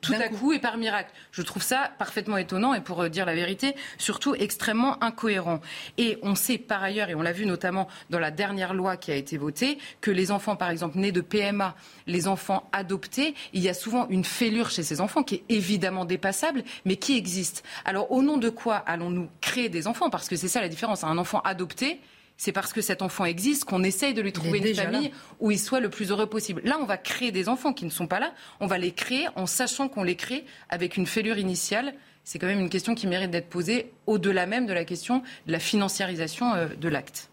[0.00, 0.52] tout à coup.
[0.52, 1.10] et par miracle.
[1.32, 5.60] Je trouve ça parfaitement étonnant et pour euh, dire la vérité, surtout extrêmement incohérent.
[5.96, 9.10] Et on sait par ailleurs, et on l'a vu notamment dans la dernière loi qui
[9.10, 11.74] a été votée, que les enfants, par exemple, nés de PMA,
[12.06, 16.04] les enfants adoptés, il y a souvent une fêlure chez ces enfants qui est évidemment
[16.04, 17.64] dépassable, mais qui existe.
[17.84, 20.10] Alors au nom de quoi allons-nous créer des enfants?
[20.10, 21.04] Parce que c'est ça la différence.
[21.04, 22.00] Un enfant adopté,
[22.36, 25.58] c'est parce que cet enfant existe qu'on essaye de lui trouver une famille où il
[25.58, 26.62] soit le plus heureux possible.
[26.64, 28.32] Là, on va créer des enfants qui ne sont pas là.
[28.60, 31.94] On va les créer en sachant qu'on les crée avec une fêlure initiale.
[32.24, 35.52] C'est quand même une question qui mérite d'être posée au-delà même de la question de
[35.52, 37.30] la financiarisation euh, de l'acte.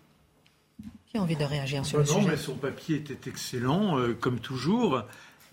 [1.08, 4.14] Qui a envie de réagir sur le sujet Non, mais son papier était excellent, euh,
[4.14, 5.04] comme toujours.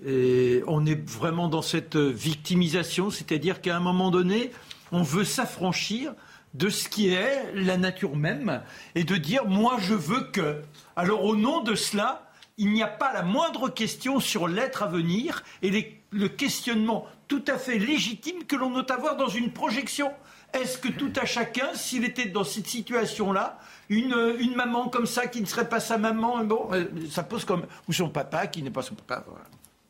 [0.05, 4.53] Et on est vraiment dans cette victimisation, c'est-à-dire qu'à un moment donné,
[4.92, 6.14] on veut s'affranchir
[6.55, 8.62] de ce qui est la nature même
[8.94, 10.62] et de dire moi je veux que.
[10.96, 14.86] Alors au nom de cela, il n'y a pas la moindre question sur l'être à
[14.86, 20.11] venir et le questionnement tout à fait légitime que l'on doit avoir dans une projection.
[20.55, 23.59] Est-ce que tout à chacun, s'il était dans cette situation-là,
[23.90, 27.66] une, maman comme ça qui ne serait pas sa maman, bon, euh, ça pose comme
[27.86, 29.24] ou son papa qui n'est pas son papa.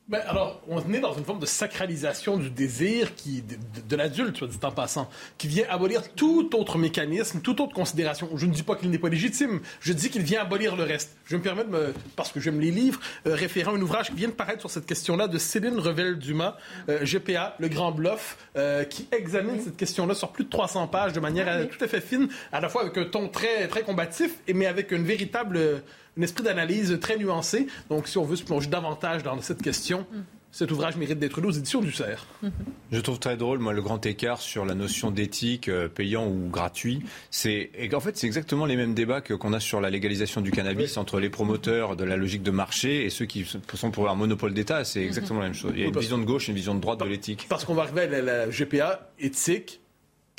[0.09, 4.49] Ben, alors, on est dans une forme de sacralisation du désir qui, de, l'adulte, soit
[4.49, 8.31] dit en passant, qui vient abolir tout autre mécanisme, toute autre considération.
[8.35, 11.15] Je ne dis pas qu'il n'est pas légitime, je dis qu'il vient abolir le reste.
[11.27, 14.15] Je me permets de me, parce que j'aime les livres, euh, référant un ouvrage qui
[14.15, 16.57] vient de paraître sur cette question-là de Céline Revel-Dumas,
[16.89, 21.13] euh, GPA, Le Grand Bluff, euh, qui examine cette question-là sur plus de 300 pages
[21.13, 24.37] de manière tout à fait fine, à la fois avec un ton très, très combatif,
[24.55, 25.83] mais avec une véritable
[26.19, 27.67] un esprit d'analyse très nuancé.
[27.91, 30.07] Donc, si on veut se plonger davantage dans cette question,
[30.51, 32.27] cet ouvrage mérite d'être lu aux éditions du CERF.
[32.91, 36.49] Je trouve très drôle, moi, le grand écart sur la notion d'éthique, euh, payant ou
[36.49, 37.03] gratuit.
[37.31, 40.97] C'est, en fait, c'est exactement les mêmes débats qu'on a sur la légalisation du cannabis
[40.97, 44.55] entre les promoteurs de la logique de marché et ceux qui sont pour un monopole
[44.55, 44.85] d'État.
[44.85, 45.73] C'est exactement la même chose.
[45.75, 47.47] Il y a une vision de gauche et une vision de droite de l'éthique.
[47.49, 49.81] Parce qu'on va arriver à la GPA éthique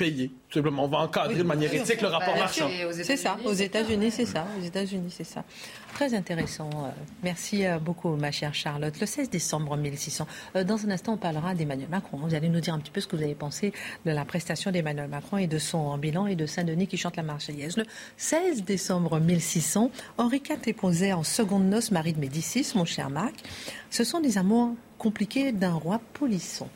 [0.00, 0.30] payer.
[0.48, 2.68] Tout simplement, on va encadrer de manière éthique le rapport marchand.
[2.90, 4.46] C'est ça, aux États-Unis, c'est ça.
[4.58, 5.44] Aux États-Unis, c'est ça.
[5.94, 6.70] Très intéressant.
[6.70, 6.88] Euh,
[7.22, 8.98] merci euh, beaucoup, ma chère Charlotte.
[8.98, 10.26] Le 16 décembre 1600.
[10.56, 12.16] Euh, dans un instant, on parlera d'Emmanuel Macron.
[12.16, 13.72] Vous allez nous dire un petit peu ce que vous avez pensé
[14.06, 17.22] de la prestation d'Emmanuel Macron et de son bilan et de Saint-Denis qui chante la
[17.22, 17.76] Marseillaise.
[17.76, 17.84] Le
[18.16, 23.34] 16 décembre 1600, Henri IV épousait en seconde noce Marie de Médicis, mon cher Marc.
[23.90, 26.68] Ce sont des amours compliqués d'un roi polisson.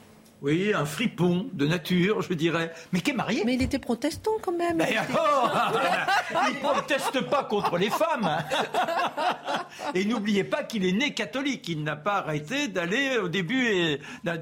[0.45, 2.71] Oui, un fripon de nature, je dirais.
[2.93, 3.45] Mais qui est marié.
[3.47, 4.77] Mais il était protestant quand même.
[4.77, 5.81] Mais alors
[6.51, 8.45] Il ne proteste pas contre les femmes.
[9.95, 11.67] Et n'oubliez pas qu'il est né catholique.
[11.71, 14.35] Il n'a pas arrêté d'aller au début dans,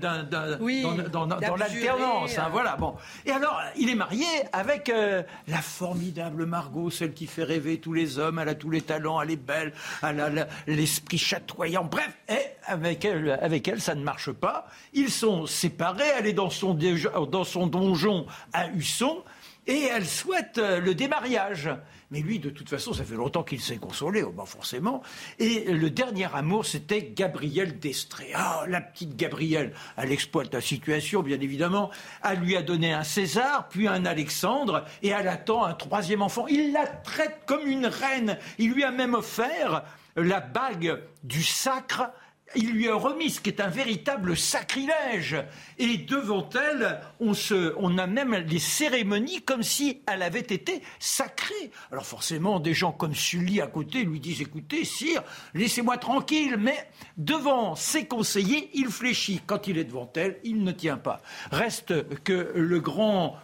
[1.56, 2.36] l'alternance.
[2.36, 2.96] Hein, voilà, bon.
[3.24, 7.92] Et alors, il est marié avec euh, la formidable Margot, celle qui fait rêver tous
[7.92, 8.40] les hommes.
[8.40, 9.72] Elle a tous les talents, elle est belle,
[10.02, 11.84] elle a l'esprit chatoyant.
[11.84, 14.66] Bref, et avec elle, avec elle, ça ne marche pas.
[14.94, 19.22] Ils sont séparés elle est dans son, dans son donjon à Husson,
[19.66, 21.70] et elle souhaite euh, le démariage.
[22.10, 25.02] Mais lui, de toute façon, ça fait longtemps qu'il s'est consolé, oh, bah forcément.
[25.38, 28.32] Et le dernier amour, c'était Gabrielle d'Estrée.
[28.34, 31.90] Ah, la petite Gabrielle, elle exploite la situation, bien évidemment.
[32.22, 36.46] Elle lui a donné un César, puis un Alexandre, et elle attend un troisième enfant.
[36.48, 38.36] Il la traite comme une reine.
[38.58, 39.84] Il lui a même offert
[40.14, 42.10] la bague du sacre
[42.54, 45.36] il lui a remis ce qui est un véritable sacrilège.
[45.78, 51.70] Et devant elle, on, se, a même les cérémonies comme si elle avait été sacrée.
[51.90, 55.22] Alors forcément, des gens comme Sully à côté lui disent, écoutez, sire,
[55.54, 56.56] laissez-moi tranquille.
[56.58, 59.40] Mais devant ses conseillers, il fléchit.
[59.46, 61.20] Quand il est devant elle, il ne tient pas.
[61.50, 63.36] Reste que le grand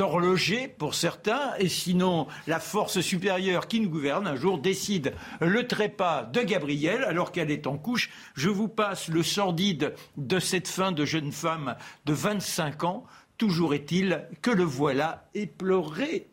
[0.00, 5.66] horloger pour certains, et sinon la force supérieure qui nous gouverne un jour décide le
[5.66, 8.10] trépas de Gabrielle alors qu'elle est en couche.
[8.34, 13.04] Je vous passe le sordide de cette fin de jeune femme de 25 ans.
[13.38, 16.28] Toujours est-il que le voilà éploré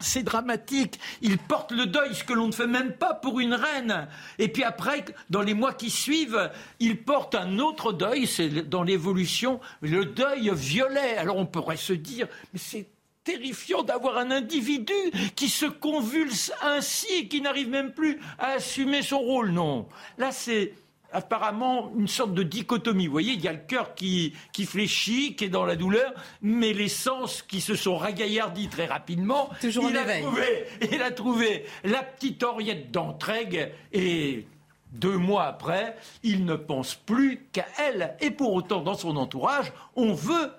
[0.00, 0.98] c'est dramatique.
[1.22, 4.08] Il porte le deuil, ce que l'on ne fait même pas pour une reine.
[4.38, 8.82] Et puis après, dans les mois qui suivent, il porte un autre deuil, c'est dans
[8.82, 11.16] l'évolution, le deuil violet.
[11.16, 12.86] Alors on pourrait se dire, mais c'est
[13.24, 14.92] terrifiant d'avoir un individu
[15.34, 19.50] qui se convulse ainsi et qui n'arrive même plus à assumer son rôle.
[19.50, 19.88] Non.
[20.18, 20.74] Là, c'est
[21.14, 23.06] apparemment une sorte de dichotomie.
[23.06, 26.12] Vous voyez, il y a le cœur qui, qui fléchit, qui est dans la douleur,
[26.42, 29.48] mais les sens qui se sont ragaillardis très rapidement.
[29.60, 30.22] Toujours il en a éveil.
[30.22, 34.46] trouvé, il a trouvé la petite Henriette d'Entraigue et
[34.92, 38.16] deux mois après, il ne pense plus qu'à elle.
[38.20, 40.50] Et pour autant, dans son entourage, on veut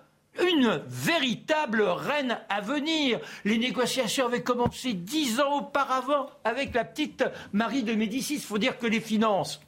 [0.42, 3.20] une véritable reine à venir.
[3.44, 7.24] Les négociations avaient commencé dix ans auparavant avec la petite
[7.54, 8.36] Marie de Médicis.
[8.36, 9.62] Il faut dire que les finances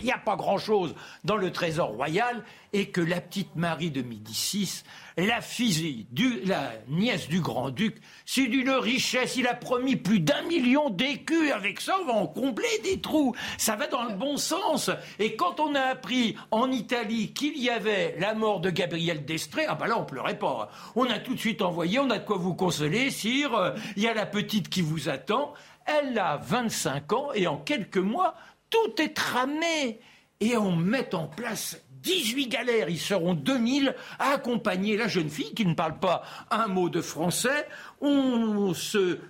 [0.00, 4.02] il n'y a pas grand-chose dans le trésor royal et que la petite Marie de
[4.02, 4.82] Médicis,
[5.16, 9.36] la fille, du, la nièce du grand-duc, c'est d'une richesse.
[9.36, 11.52] Il a promis plus d'un million d'écus.
[11.52, 13.34] Avec ça, on va en combler des trous.
[13.58, 14.90] Ça va dans le bon sens.
[15.20, 19.66] Et quand on a appris en Italie qu'il y avait la mort de Gabriel d'Estrée,
[19.68, 20.68] ah ben là, on pleurait pas.
[20.96, 23.74] On a tout de suite envoyé, on a de quoi vous consoler, sire.
[23.96, 25.54] Il y a la petite qui vous attend.
[25.86, 28.34] Elle a 25 ans et en quelques mois,
[28.74, 30.00] tout est tramé.
[30.40, 35.54] Et on met en place 18 galères, ils seront 2000 à accompagner la jeune fille
[35.54, 37.66] qui ne parle pas un mot de français.
[38.00, 39.20] On se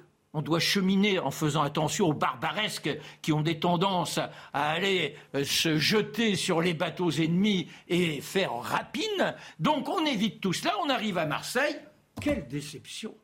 [0.43, 2.91] doit cheminer en faisant attention aux barbaresques
[3.23, 4.19] qui ont des tendances
[4.53, 9.37] à aller euh, se jeter sur les bateaux ennemis et faire rapine.
[9.61, 11.77] Donc on évite tout cela, on arrive à Marseille.
[12.21, 13.15] Quelle déception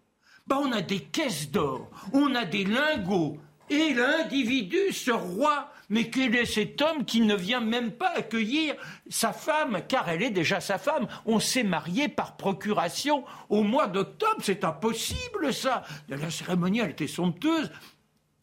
[0.46, 3.38] ben, On a des caisses d'or, on a des lingots,
[3.70, 8.74] et l'individu, ce roi, mais quel est cet homme qui ne vient même pas accueillir
[9.08, 11.06] sa femme, car elle est déjà sa femme?
[11.26, 17.06] On s'est marié par procuration au mois d'octobre, c'est impossible ça La cérémonie, elle était
[17.06, 17.70] somptueuse.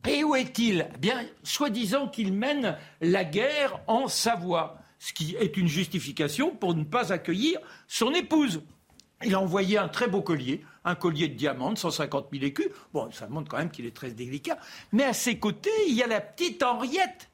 [0.07, 0.87] Et où est-il?
[0.93, 6.75] Eh bien, soi-disant qu'il mène la guerre en Savoie, ce qui est une justification pour
[6.75, 8.61] ne pas accueillir son épouse.
[9.23, 12.67] Il a envoyé un très beau collier, un collier de diamants de 150 000 écus.
[12.93, 14.59] Bon, ça montre quand même qu'il est très délicat.
[14.91, 17.26] Mais à ses côtés, il y a la petite Henriette.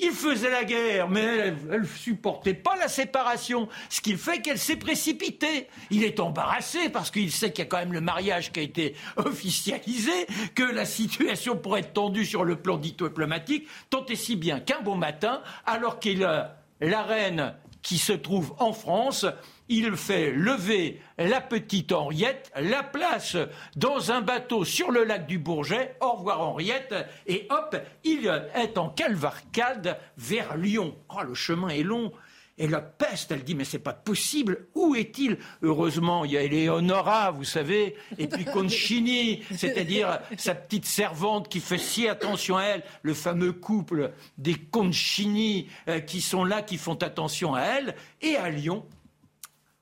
[0.00, 4.58] Il faisait la guerre, mais elle ne supportait pas la séparation, ce qui fait qu'elle
[4.58, 5.66] s'est précipitée.
[5.90, 8.62] Il est embarrassé parce qu'il sait qu'il y a quand même le mariage qui a
[8.62, 10.12] été officialisé,
[10.54, 14.80] que la situation pourrait être tendue sur le plan diplomatique, tant et si bien qu'un
[14.82, 19.26] bon matin, alors qu'il a la reine qui se trouve en France,
[19.68, 23.36] il fait lever la petite Henriette, la place
[23.76, 26.94] dans un bateau sur le lac du Bourget, au revoir Henriette,
[27.26, 30.96] et hop, il est en calvarcade vers Lyon.
[31.10, 32.12] Oh, le chemin est long.
[32.60, 34.66] Et la peste, elle dit, mais c'est pas possible.
[34.74, 35.38] Où est-il?
[35.62, 41.60] Heureusement, il y a Eleonora, vous savez, et puis Concini, c'est-à-dire sa petite servante qui
[41.60, 46.78] fait si attention à elle, le fameux couple des Concini euh, qui sont là, qui
[46.78, 47.94] font attention à elle.
[48.22, 48.84] Et à Lyon,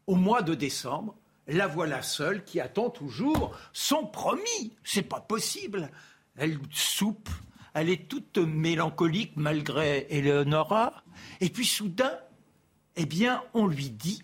[0.06, 1.14] au mois de décembre,
[1.48, 4.72] la voilà seule qui attend toujours son promis.
[4.84, 5.90] C'est pas possible.
[6.36, 7.28] Elle soupe,
[7.74, 11.02] elle est toute mélancolique malgré Eleonora.
[11.40, 12.18] Et puis soudain,
[12.96, 14.22] eh bien, on lui dit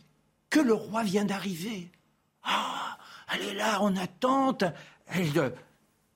[0.51, 1.91] que le roi vient d'arriver.
[2.43, 2.99] Ah,
[3.33, 4.65] elle est là en attente.
[5.07, 5.55] Elle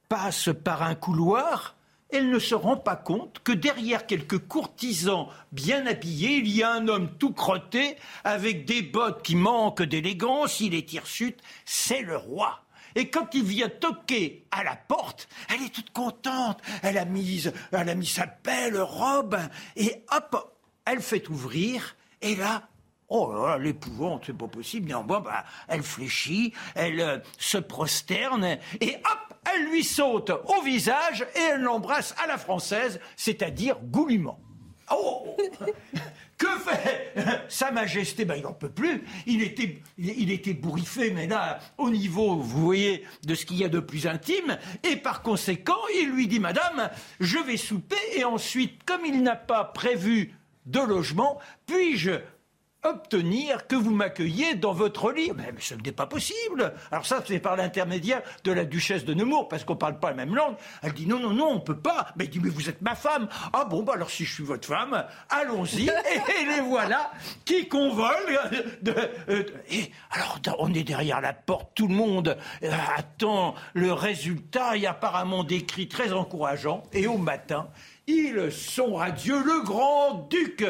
[0.09, 1.76] passe par un couloir
[2.11, 6.73] elle ne se rend pas compte que derrière quelques courtisans bien habillés, il y a
[6.73, 12.17] un homme tout crotté, avec des bottes qui manquent d'élégance, il est hirsute, c'est le
[12.17, 12.63] roi.
[12.95, 16.61] Et quand il vient toquer à la porte, elle est toute contente.
[16.83, 19.37] Elle a mis, elle a mis sa belle robe
[19.77, 21.95] et hop, elle fait ouvrir.
[22.23, 22.69] Et là,
[23.09, 24.89] Oh là, l'épouvante, c'est pas possible.
[24.89, 31.27] Néanmoins, bah, elle fléchit, elle euh, se prosterne, et hop, elle lui saute au visage
[31.35, 34.39] et elle l'embrasse à la française, c'est-à-dire goulûment.
[34.91, 35.37] Oh
[36.39, 37.15] Que fait
[37.49, 39.05] Sa Majesté Ben, il n'en peut plus.
[39.27, 43.65] Il était, il était bourriffé, mais là, au niveau, vous voyez, de ce qu'il y
[43.65, 44.59] a de plus intime.
[44.85, 46.91] Et par conséquent, il lui dit Madame,
[47.21, 50.35] je vais souper, et ensuite, comme il n'a pas prévu
[50.67, 52.21] de logement, puis-je
[52.87, 55.33] obtenir que vous m'accueilliez dans votre lit.
[55.37, 56.73] Mais, ce n'est pas possible.
[56.91, 60.11] Alors ça, c'est par l'intermédiaire de la duchesse de Nemours, parce qu'on ne parle pas
[60.11, 60.57] la même langue.
[60.83, 62.09] Elle dit non, non, non, on peut pas.
[62.17, 63.29] Mais elle dit, mais vous êtes ma femme.
[63.53, 65.89] Ah bon, bah alors si je suis votre femme, allons-y.
[65.89, 67.11] et les voilà
[67.45, 68.41] qui convolent.
[68.83, 68.95] De,
[69.29, 74.77] euh, et alors, on est derrière la porte, tout le monde euh, attend le résultat.
[74.77, 76.83] Il y a apparemment des cris très encourageants.
[76.93, 77.69] Et au matin,
[78.07, 79.43] ils sont radieux.
[79.43, 80.65] Le grand-duc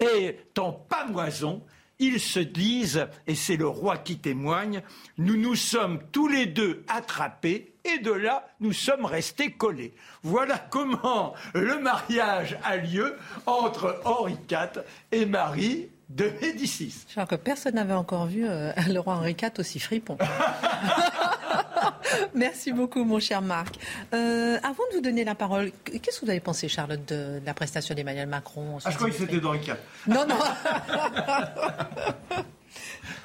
[0.00, 1.62] est en pamoison.
[2.00, 4.82] Ils se disent, et c'est le roi qui témoigne,
[5.16, 9.94] nous nous sommes tous les deux attrapés et de là, nous sommes restés collés.
[10.22, 13.16] Voilà comment le mariage a lieu
[13.46, 17.04] entre Henri IV et Marie de Médicis.
[17.08, 20.16] Je crois que personne n'avait encore vu euh, le roi Henri IV aussi fripon.
[22.34, 23.76] Merci beaucoup, mon cher Marc.
[24.14, 27.54] Euh, avant de vous donner la parole, qu'est-ce que vous avez pensé, Charlotte, de, la
[27.54, 29.76] prestation d'Emmanuel Macron Ah, je croyais que c'était d'Henri IV.
[30.06, 30.38] Non, non.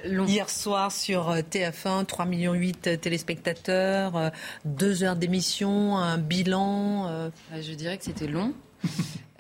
[0.28, 4.32] Hier soir sur euh, TF1, 3,8 millions de téléspectateurs,
[4.66, 7.32] deux heures d'émission, un bilan.
[7.56, 8.54] Je dirais que c'était long.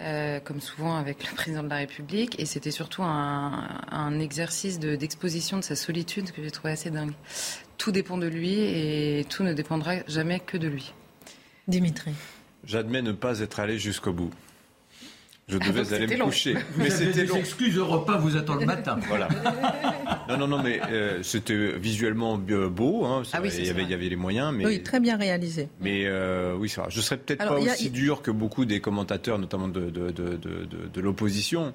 [0.04, 5.58] Euh, comme souvent avec le président de la République, et c'était surtout un, exercice d'exposition
[5.58, 7.14] de, sa solitude que j'ai trouvé assez dingue.
[7.84, 10.94] Tout dépend de lui et tout ne dépendra jamais que de lui.
[11.68, 12.14] Dimitri.
[12.64, 14.32] J'admets ne pas être allé jusqu'au bout.
[15.50, 16.56] Je ah, devais aller me coucher.
[16.78, 18.98] mais c'était repas, vous attend le matin.
[19.10, 19.28] Voilà.
[20.30, 23.04] non, non, non, mais euh, c'était visuellement beau.
[23.06, 24.54] Hein, ah oui, il, y avait, il y avait les moyens.
[24.56, 25.68] Mais, oui, très bien réalisé.
[25.82, 29.68] Mais euh, oui, ça Je serais peut-être pas aussi dur que beaucoup des commentateurs, notamment
[29.68, 30.38] de, de, de,
[30.94, 31.74] de l'opposition.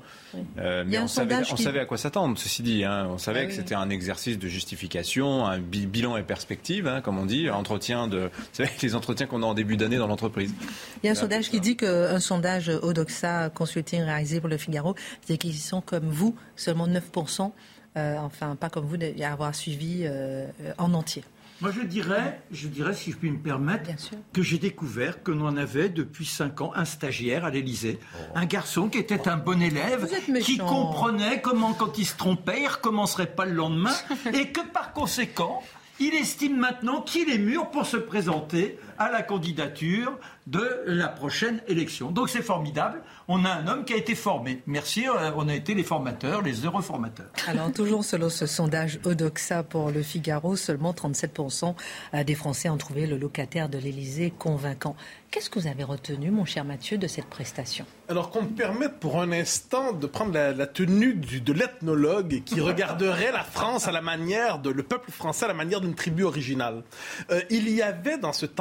[0.59, 2.85] Euh, mais on, savait, on savait à quoi s'attendre, ceci dit.
[2.85, 3.09] Hein.
[3.11, 7.19] On savait ah que c'était un exercice de justification, un bilan et perspective, hein, comme
[7.19, 8.31] on dit, entretien de.
[8.35, 10.55] Vous savez, les entretiens qu'on a en début d'année dans l'entreprise.
[11.03, 14.95] Il y a un sondage qui dit qu'un sondage Odoxa consulting réalisé pour le Figaro,
[15.27, 17.53] c'est qu'ils sont comme vous, seulement 9%,
[17.97, 20.47] euh, enfin pas comme vous, d'avoir suivi euh,
[20.79, 21.25] en entier.
[21.61, 23.91] Moi, je dirais, je dirais, si je puis me permettre,
[24.33, 28.33] que j'ai découvert que l'on avait depuis 5 ans un stagiaire à l'Élysée, oh.
[28.37, 30.09] un garçon qui était un bon élève,
[30.41, 33.95] qui comprenait comment, quand il se trompait, il recommencerait pas le lendemain,
[34.33, 35.61] et que par conséquent,
[35.99, 41.61] il estime maintenant qu'il est mûr pour se présenter à la candidature de la prochaine
[41.69, 42.11] élection.
[42.11, 43.03] Donc c'est formidable.
[43.29, 44.63] On a un homme qui a été formé.
[44.67, 47.31] Merci, euh, on a été les formateurs, les heureux formateurs.
[47.47, 51.75] Alors toujours selon ce sondage Odoxa pour le Figaro, seulement 37%
[52.15, 54.97] euh, des Français ont trouvé le locataire de l'Élysée convaincant.
[55.31, 57.85] Qu'est-ce que vous avez retenu, mon cher Mathieu, de cette prestation?
[58.09, 63.31] Alors qu'on me permette pour un instant de prendre la, tenue de l'ethnologue qui regarderait
[63.31, 66.83] la France à la manière de le peuple français à la manière d'une tribu originale.
[67.31, 68.59] Euh, il y avait dans cet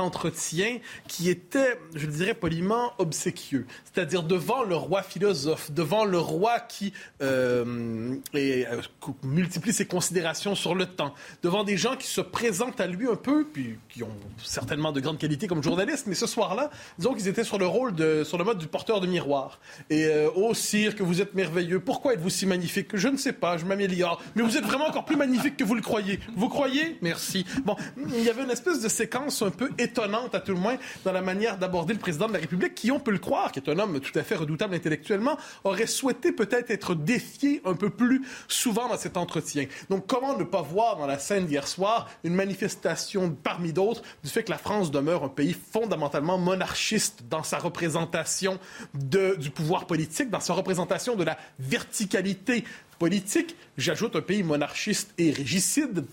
[1.08, 6.94] qui était, je dirais poliment, obséquieux, c'est-à-dire devant le roi philosophe, devant le roi qui
[7.22, 8.82] euh, euh,
[9.24, 11.14] multiplie ses considérations sur le temps,
[11.44, 15.00] devant des gens qui se présentent à lui un peu, puis qui ont certainement de
[15.00, 18.44] grandes qualités comme journalistes, mais ce soir-là disons qu'ils étaient sur le rôle sur le
[18.44, 19.60] mode du porteur de miroir.
[19.90, 21.80] Et euh, oh sire, que vous êtes merveilleux.
[21.80, 22.96] Pourquoi êtes-vous si magnifique?
[22.96, 24.22] Je ne sais pas, je m'améliore.
[24.36, 26.20] Mais vous êtes vraiment encore plus magnifique que vous le croyez.
[26.36, 26.98] Vous croyez?
[27.02, 27.46] Merci.
[27.64, 30.78] Bon, il y avait une espèce de séquence un peu étonnante, à tout le moins,
[31.04, 33.60] dans la manière d'aborder le président de la République, qui, on peut le croire, qui
[33.60, 37.90] est un homme tout à fait redoutable intellectuellement, aurait souhaité peut-être être défié un peu
[37.90, 39.66] plus souvent dans cet entretien.
[39.90, 44.30] Donc, comment ne pas voir dans la scène d'hier soir une manifestation parmi d'autres du
[44.30, 48.60] fait que la France demeure un pays fondamentalement monarchiste dans sa représentation
[48.94, 52.64] du pouvoir politique, dans sa représentation de la verticalité
[53.00, 53.56] politique?
[53.78, 56.06] J'ajoute un pays monarchiste et régicide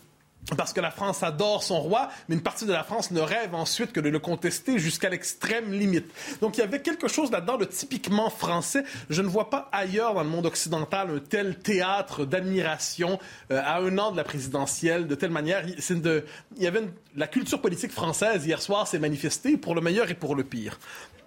[0.56, 3.54] parce que la France adore son roi, mais une partie de la France ne rêve
[3.54, 6.06] ensuite que de le contester jusqu'à l'extrême limite.
[6.40, 8.84] Donc il y avait quelque chose là-dedans de typiquement français.
[9.08, 13.18] Je ne vois pas ailleurs dans le monde occidental un tel théâtre d'admiration
[13.50, 15.64] euh, à un an de la présidentielle, de telle manière.
[15.66, 16.22] il
[16.58, 16.82] y avait
[17.16, 20.78] la culture politique française hier soir s'est manifestée pour le meilleur et pour le pire.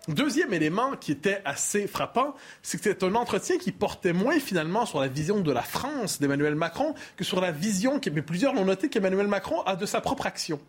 [0.07, 4.85] Deuxième élément qui était assez frappant, c'est que c'est un entretien qui portait moins finalement
[4.85, 8.63] sur la vision de la France d'Emmanuel Macron que sur la vision, mais plusieurs l'ont
[8.63, 10.61] noté, qu'Emmanuel Macron a de sa propre action.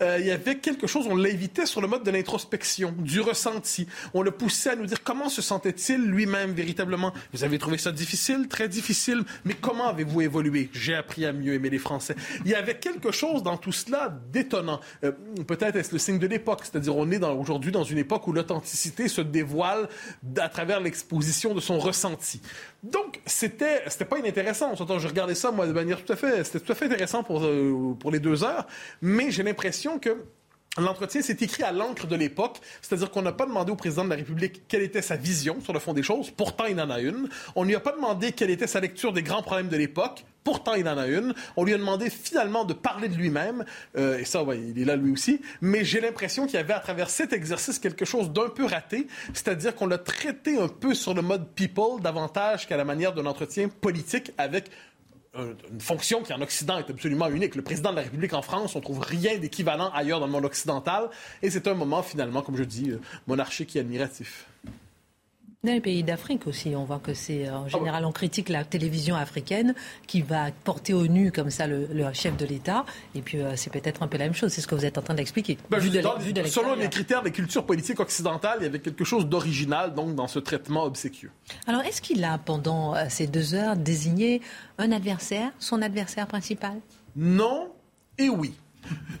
[0.00, 3.86] Euh, il y avait quelque chose, on l'évitait sur le mode de l'introspection, du ressenti.
[4.14, 7.12] On le poussait à nous dire comment se sentait-il lui-même véritablement.
[7.34, 10.70] Vous avez trouvé ça difficile, très difficile, mais comment avez-vous évolué?
[10.72, 12.16] J'ai appris à mieux aimer les Français.
[12.46, 14.80] Il y avait quelque chose dans tout cela d'étonnant.
[15.04, 15.12] Euh,
[15.46, 18.85] peut-être est-ce le signe de l'époque, c'est-à-dire on est aujourd'hui dans une époque où l'authenticité
[19.08, 19.88] se dévoile
[20.38, 22.40] à travers l'exposition de son ressenti.
[22.82, 24.74] Donc, c'était, c'était pas inintéressant.
[24.74, 27.44] Je regardais ça, moi, de manière tout à fait, c'était tout à fait intéressant pour,
[27.44, 28.66] euh, pour les deux heures,
[29.02, 30.24] mais j'ai l'impression que
[30.78, 34.10] L'entretien s'est écrit à l'encre de l'époque, c'est-à-dire qu'on n'a pas demandé au président de
[34.10, 37.00] la République quelle était sa vision sur le fond des choses, pourtant il en a
[37.00, 37.30] une.
[37.54, 40.26] On ne lui a pas demandé quelle était sa lecture des grands problèmes de l'époque,
[40.46, 41.34] pourtant il en a une.
[41.56, 43.64] On lui a demandé finalement de parler de lui-même,
[43.96, 46.78] euh, et ça, il est là lui aussi, mais j'ai l'impression qu'il y avait à
[46.78, 51.14] travers cet exercice quelque chose d'un peu raté, c'est-à-dire qu'on l'a traité un peu sur
[51.14, 54.70] le mode people davantage qu'à la manière d'un entretien politique avec
[55.36, 57.56] une fonction qui en Occident est absolument unique.
[57.56, 60.44] Le président de la République en France, on trouve rien d'équivalent ailleurs dans le monde
[60.44, 61.10] occidental.
[61.42, 64.46] Et c'est un moment finalement, comme je dis, euh, monarchique et admiratif.
[65.66, 69.16] Dans les pays d'Afrique aussi, on voit que c'est en général, on critique la télévision
[69.16, 69.74] africaine
[70.06, 72.84] qui va porter au nu comme ça le, chef de l'État.
[73.16, 74.52] Et puis c'est peut-être un peu la même chose.
[74.52, 75.58] C'est ce que vous êtes en train d'expliquer.
[75.68, 80.14] Ben, selon les critères des cultures politiques occidentales, il y avait quelque chose d'original donc
[80.14, 81.32] dans ce traitement obséquieux.
[81.66, 84.42] Alors, est-ce qu'il a pendant ces deux heures désigné
[84.78, 86.76] un adversaire, son adversaire principal?
[87.16, 87.72] Non
[88.18, 88.54] et oui.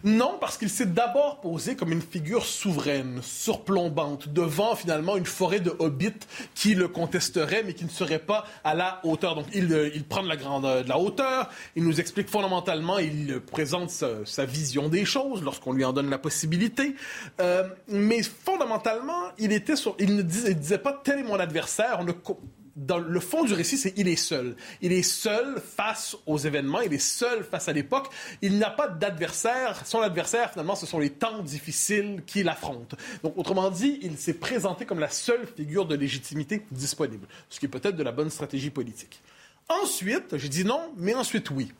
[0.04, 5.60] Non, parce qu'il s'est d'abord posé comme une figure souveraine, surplombante, devant finalement une forêt
[5.60, 6.12] de hobbits
[6.54, 9.34] qui le contesterait, mais qui ne serait pas à la hauteur.
[9.34, 13.40] Donc il, euh, prend de la, grandeur, de la hauteur, il nous explique fondamentalement, il
[13.40, 16.94] présente sa, vision des choses lorsqu'on lui en donne la possibilité.
[17.40, 22.04] Euh, mais fondamentalement, il, était il ne disait, pas tel est mon adversaire.
[22.76, 24.54] Dans le fond du récit, c'est il est seul.
[24.82, 28.08] Il est seul face aux événements, il est seul face à l'époque.
[28.42, 29.86] Il n'a pas d'adversaire.
[29.86, 32.94] Son adversaire, finalement, ce sont les temps difficiles qu'il affronte.
[33.22, 37.66] Donc, autrement dit, il s'est présenté comme la seule figure de légitimité disponible, ce qui
[37.66, 39.22] est peut-être de la bonne stratégie politique.
[39.68, 41.72] Ensuite, j'ai dit non, mais ensuite oui.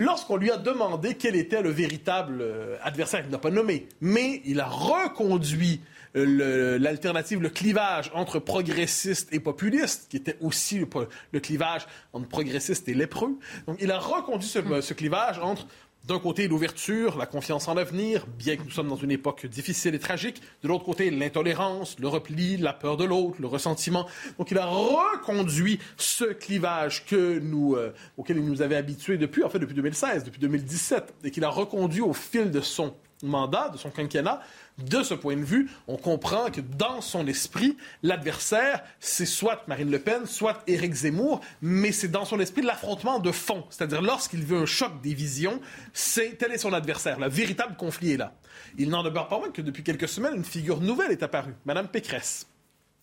[0.00, 4.42] Lorsqu'on lui a demandé quel était le véritable euh, adversaire, il n'a pas nommé, mais
[4.44, 5.80] il a reconduit
[6.14, 10.84] l'alternative, le, clivage entre progressistes et populistes, qui était aussi
[11.32, 13.38] le, clivage entre progressistes et lépreux.
[13.66, 15.66] Donc, il a reconduit ce, ce clivage entre
[16.08, 19.94] d'un côté, l'ouverture, la confiance en l'avenir, bien que nous sommes dans une époque difficile
[19.94, 20.40] et tragique.
[20.62, 24.06] De l'autre côté, l'intolérance, le repli, la peur de l'autre, le ressentiment.
[24.38, 29.44] Donc, il a reconduit ce clivage que nous, euh, auquel il nous avait habitués depuis,
[29.44, 33.70] en fait, depuis 2016, depuis 2017, et qu'il a reconduit au fil de son mandat,
[33.70, 34.40] de son quinquennat,
[34.78, 39.90] de ce point de vue, on comprend que dans son esprit, l'adversaire, c'est soit Marine
[39.90, 43.64] Le Pen, soit Éric Zemmour, mais c'est dans son esprit l'affrontement de fond.
[43.70, 45.60] C'est-à-dire, lorsqu'il veut un choc des visions,
[45.92, 47.18] c'est tel est son adversaire.
[47.18, 48.34] Le véritable conflit est là.
[48.76, 51.88] Il n'en demeure pas moins que depuis quelques semaines, une figure nouvelle est apparue, Madame
[51.88, 52.46] Pécresse.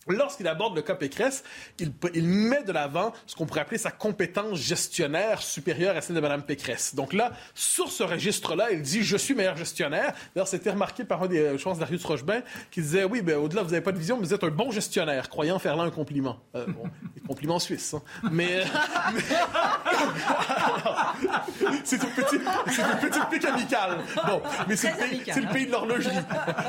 [0.08, 1.44] Lorsqu'il aborde le cas Pécresse,
[1.80, 6.16] il, il met de l'avant ce qu'on pourrait appeler sa compétence gestionnaire supérieure à celle
[6.16, 6.94] de Mme Pécresse.
[6.94, 10.14] Donc là, sur ce registre-là, il dit «je suis meilleur gestionnaire».
[10.36, 13.38] D'ailleurs, c'était remarqué par un des, euh, je pense, Darius Rochebin, qui disait «oui, ben,
[13.38, 15.82] au-delà, vous n'avez pas de vision, mais vous êtes un bon gestionnaire», croyant faire là
[15.82, 16.38] un compliment.
[16.54, 16.84] Euh, bon,
[17.28, 18.04] compliment suisse, hein.
[18.32, 18.60] mais...
[18.60, 18.66] Euh,
[21.84, 23.98] c'est une petite, c'est une petite pique amicale.
[24.28, 26.16] Bon, mais c'est le, pays de l'horlogerie.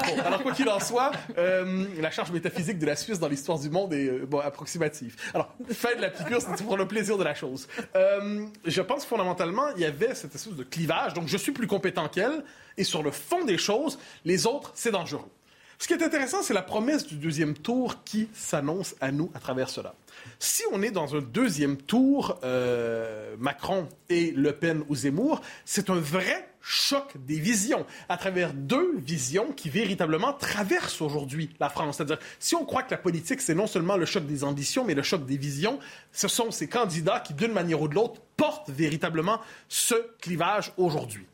[0.06, 3.92] Bon, alors quoi qu'il en soit, la charge métaphysique de la Suisse l'histoire du monde
[3.92, 5.16] est euh, bon, approximative.
[5.34, 7.68] Alors, fin de la piqûre, c'est pour le plaisir de la chose.
[7.94, 11.14] Euh, je pense fondamentalement, il y avait cette espèce de clivage.
[11.14, 12.44] Donc, je suis plus compétent qu'elle,
[12.76, 15.30] et sur le fond des choses, les autres, c'est dangereux.
[15.78, 19.40] Ce qui est intéressant, c'est la promesse du deuxième tour qui s'annonce à nous à
[19.40, 19.94] travers cela.
[20.38, 25.90] Si on est dans un deuxième tour, euh, Macron et Le Pen ou Zemmour, c'est
[25.90, 31.98] un vrai choc des visions, à travers deux visions qui véritablement traversent aujourd'hui la France.
[31.98, 34.94] C'est-à-dire, si on croit que la politique, c'est non seulement le choc des ambitions, mais
[34.94, 35.78] le choc des visions,
[36.10, 41.26] ce sont ces candidats qui, d'une manière ou de l'autre, portent véritablement ce clivage aujourd'hui.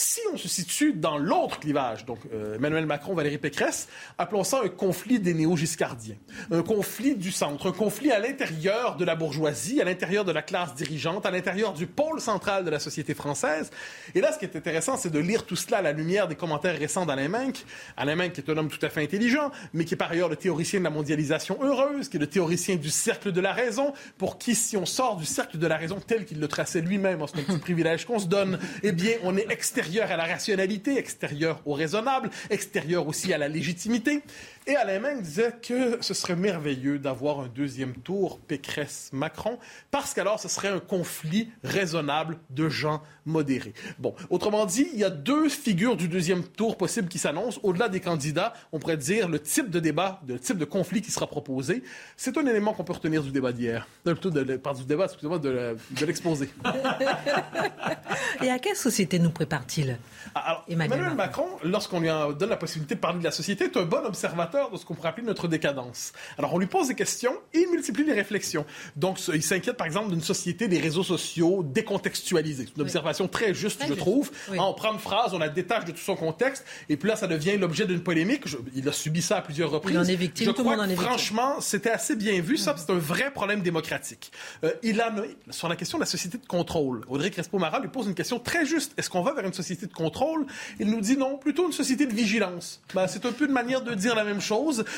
[0.00, 4.60] Si on se situe dans l'autre clivage, donc euh, Emmanuel Macron, Valérie Pécresse, appelons ça
[4.64, 6.14] un conflit des néo-giscardiens,
[6.52, 10.42] un conflit du centre, un conflit à l'intérieur de la bourgeoisie, à l'intérieur de la
[10.42, 13.72] classe dirigeante, à l'intérieur du pôle central de la société française.
[14.14, 16.36] Et là, ce qui est intéressant, c'est de lire tout cela à la lumière des
[16.36, 17.64] commentaires récents d'Alain Menck.
[17.96, 20.28] Alain Menck qui est un homme tout à fait intelligent, mais qui est par ailleurs
[20.28, 23.92] le théoricien de la mondialisation heureuse, qui est le théoricien du cercle de la raison,
[24.16, 27.20] pour qui, si on sort du cercle de la raison tel qu'il le traçait lui-même,
[27.26, 30.26] c'est un petit privilège qu'on se donne, eh bien, on est extérieur extérieur à la
[30.26, 34.22] rationalité, extérieur au raisonnable, extérieur aussi à la légitimité.
[34.68, 39.58] Et Alain Menck disait que ce serait merveilleux d'avoir un deuxième tour Pécresse-Macron,
[39.90, 43.72] parce qu'alors ce serait un conflit raisonnable de gens modérés.
[43.98, 47.58] Bon, autrement dit, il y a deux figures du deuxième tour possible qui s'annoncent.
[47.62, 51.10] Au-delà des candidats, on pourrait dire le type de débat, le type de conflit qui
[51.10, 51.82] sera proposé.
[52.18, 53.88] C'est un élément qu'on peut retenir du débat d'hier.
[54.06, 56.50] Euh, plutôt de, du débat, excusez-moi, de, l'exposé.
[58.42, 59.98] Et à quelle société nous prépare-t-il
[60.34, 62.08] ah, Emmanuel, Macron, lorsqu'on lui
[62.38, 64.94] donne la possibilité de parler de la société, est un bon observateur de ce qu'on
[64.94, 66.12] pourrait appeler notre décadence.
[66.36, 68.64] Alors, on lui pose des questions et il multiplie les réflexions.
[68.96, 72.66] Donc, il s'inquiète, par exemple, d'une société des réseaux sociaux décontextualisée.
[72.66, 74.30] C'est une observation très juste, je trouve.
[74.50, 77.26] on prend une phrase, on la détache de tout son contexte, et puis là, ça
[77.26, 78.44] devient l'objet d'une polémique.
[78.74, 79.94] il a subi ça à plusieurs reprises.
[79.94, 82.40] Il en est victime, je tout crois le monde en est Franchement, c'était assez bien
[82.40, 82.56] vu.
[82.56, 84.32] Ça, c'est un vrai problème démocratique.
[84.64, 85.14] Euh, il a,
[85.50, 88.66] sur la question de la société de contrôle, Audrey Crespo-Mara lui pose une question très
[88.66, 88.92] juste.
[88.96, 90.46] Est-ce qu'on va vers une société de contrôle?
[90.80, 92.80] Il nous dit non, plutôt une société de vigilance.
[92.94, 94.47] Ben, c'est un peu une manière de dire la même chose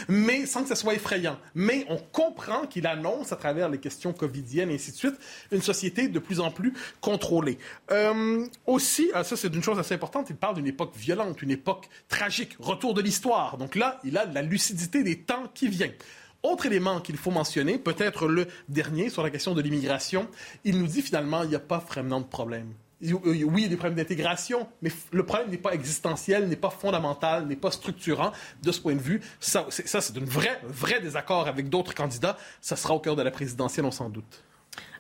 [0.08, 1.38] mais sans que ça soit effrayant.
[1.54, 5.14] Mais on comprend qu'il annonce, à travers les questions covidiennes et ainsi de suite,
[5.52, 7.58] une société de plus en plus contrôlée.
[7.90, 11.50] Euh, aussi, ah, ça c'est une chose assez importante, il parle d'une époque violente, une
[11.50, 13.58] époque tragique, retour de l'histoire.
[13.58, 15.94] Donc là, il a la lucidité des temps qui viennent.
[16.42, 20.26] Autre élément qu'il faut mentionner, peut-être le dernier sur la question de l'immigration,
[20.64, 22.72] il nous dit finalement il n'y a pas vraiment de problème.
[23.02, 26.70] Oui, il y a des problèmes d'intégration, mais le problème n'est pas existentiel, n'est pas
[26.70, 28.32] fondamental, n'est pas structurant.
[28.62, 32.36] De ce point de vue, ça, c'est un vrai, vrai désaccord avec d'autres candidats.
[32.60, 34.42] Ça sera au cœur de la présidentielle, on s'en doute.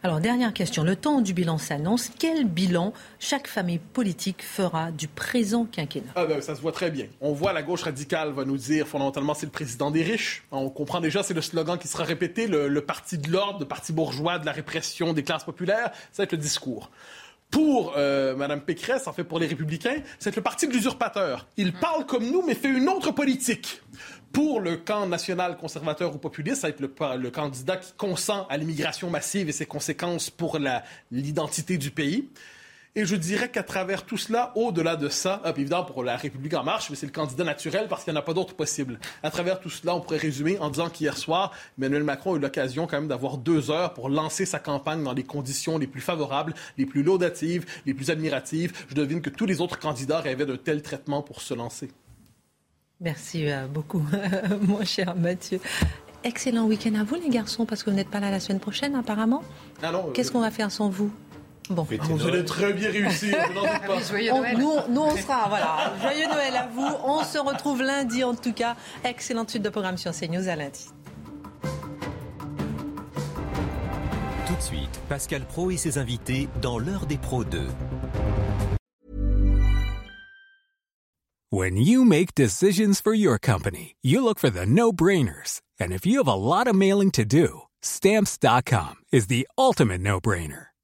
[0.02, 0.82] Alors, dernière question.
[0.82, 2.10] Le temps du bilan s'annonce.
[2.18, 6.12] Quel bilan chaque famille politique fera du présent quinquennat?
[6.16, 7.06] Ah ben, Ça se voit très bien.
[7.20, 10.44] On voit la gauche radicale va nous dire fondamentalement c'est le président des riches.
[10.52, 13.92] On comprend déjà, c'est le slogan qui sera répété, le, parti de l'ordre, le parti
[13.92, 15.90] bourgeois de la répression des classes populaires.
[16.12, 16.90] Ça va être le discours
[17.50, 21.48] pour euh, Mme Pécresse, en fait pour les Républicains, c'est le parti de l'usurpateur.
[21.56, 23.82] Il parle comme nous, mais fait une autre politique.
[24.32, 28.46] Pour le camp national conservateur ou populiste, ça va être le, le candidat qui consent
[28.48, 30.58] à l'immigration massive et ses conséquences pour
[31.10, 32.28] l'identité du pays.
[32.96, 36.64] Et je dirais qu'à travers tout cela, au-delà de ça, évidemment pour la République en
[36.64, 38.98] marche, mais c'est le candidat naturel parce qu'il n'y en a pas d'autre possible.
[39.22, 42.40] À travers tout cela, on pourrait résumer en disant qu'hier soir, Emmanuel Macron a eu
[42.40, 46.00] l'occasion quand même d'avoir deux heures pour lancer sa campagne dans les conditions les plus
[46.00, 48.72] favorables, les plus laudatives, les plus admiratives.
[48.88, 51.92] Je devine que tous les autres candidats rêvaient d'un tel traitement pour se lancer.
[53.00, 54.04] Merci euh, beaucoup,
[54.62, 55.60] mon cher Mathieu.
[56.24, 58.96] Excellent week-end à vous, les garçons, parce que vous n'êtes pas là la semaine prochaine,
[58.96, 59.44] apparemment.
[59.80, 61.10] Ah Qu'est-ce qu'on va faire sans vous?
[61.70, 61.86] Bon.
[61.88, 63.36] vous allez très bien réussir,
[63.86, 64.00] pas.
[64.58, 65.94] nous, nous, on sera, voilà.
[66.02, 66.88] Joyeux Noël à vous.
[67.04, 68.74] On se retrouve lundi, en tout cas.
[69.04, 70.88] Excellente suite de programme sur CNews à lundi.
[74.48, 77.68] Tout de suite, Pascal Pro et ses invités dans l'heure des pros 2.
[81.52, 85.60] When you make decisions for your company, you look for the no-brainers.
[85.80, 90.69] And if you have a lot of mailing to do, stamps.com is the ultimate no-brainer.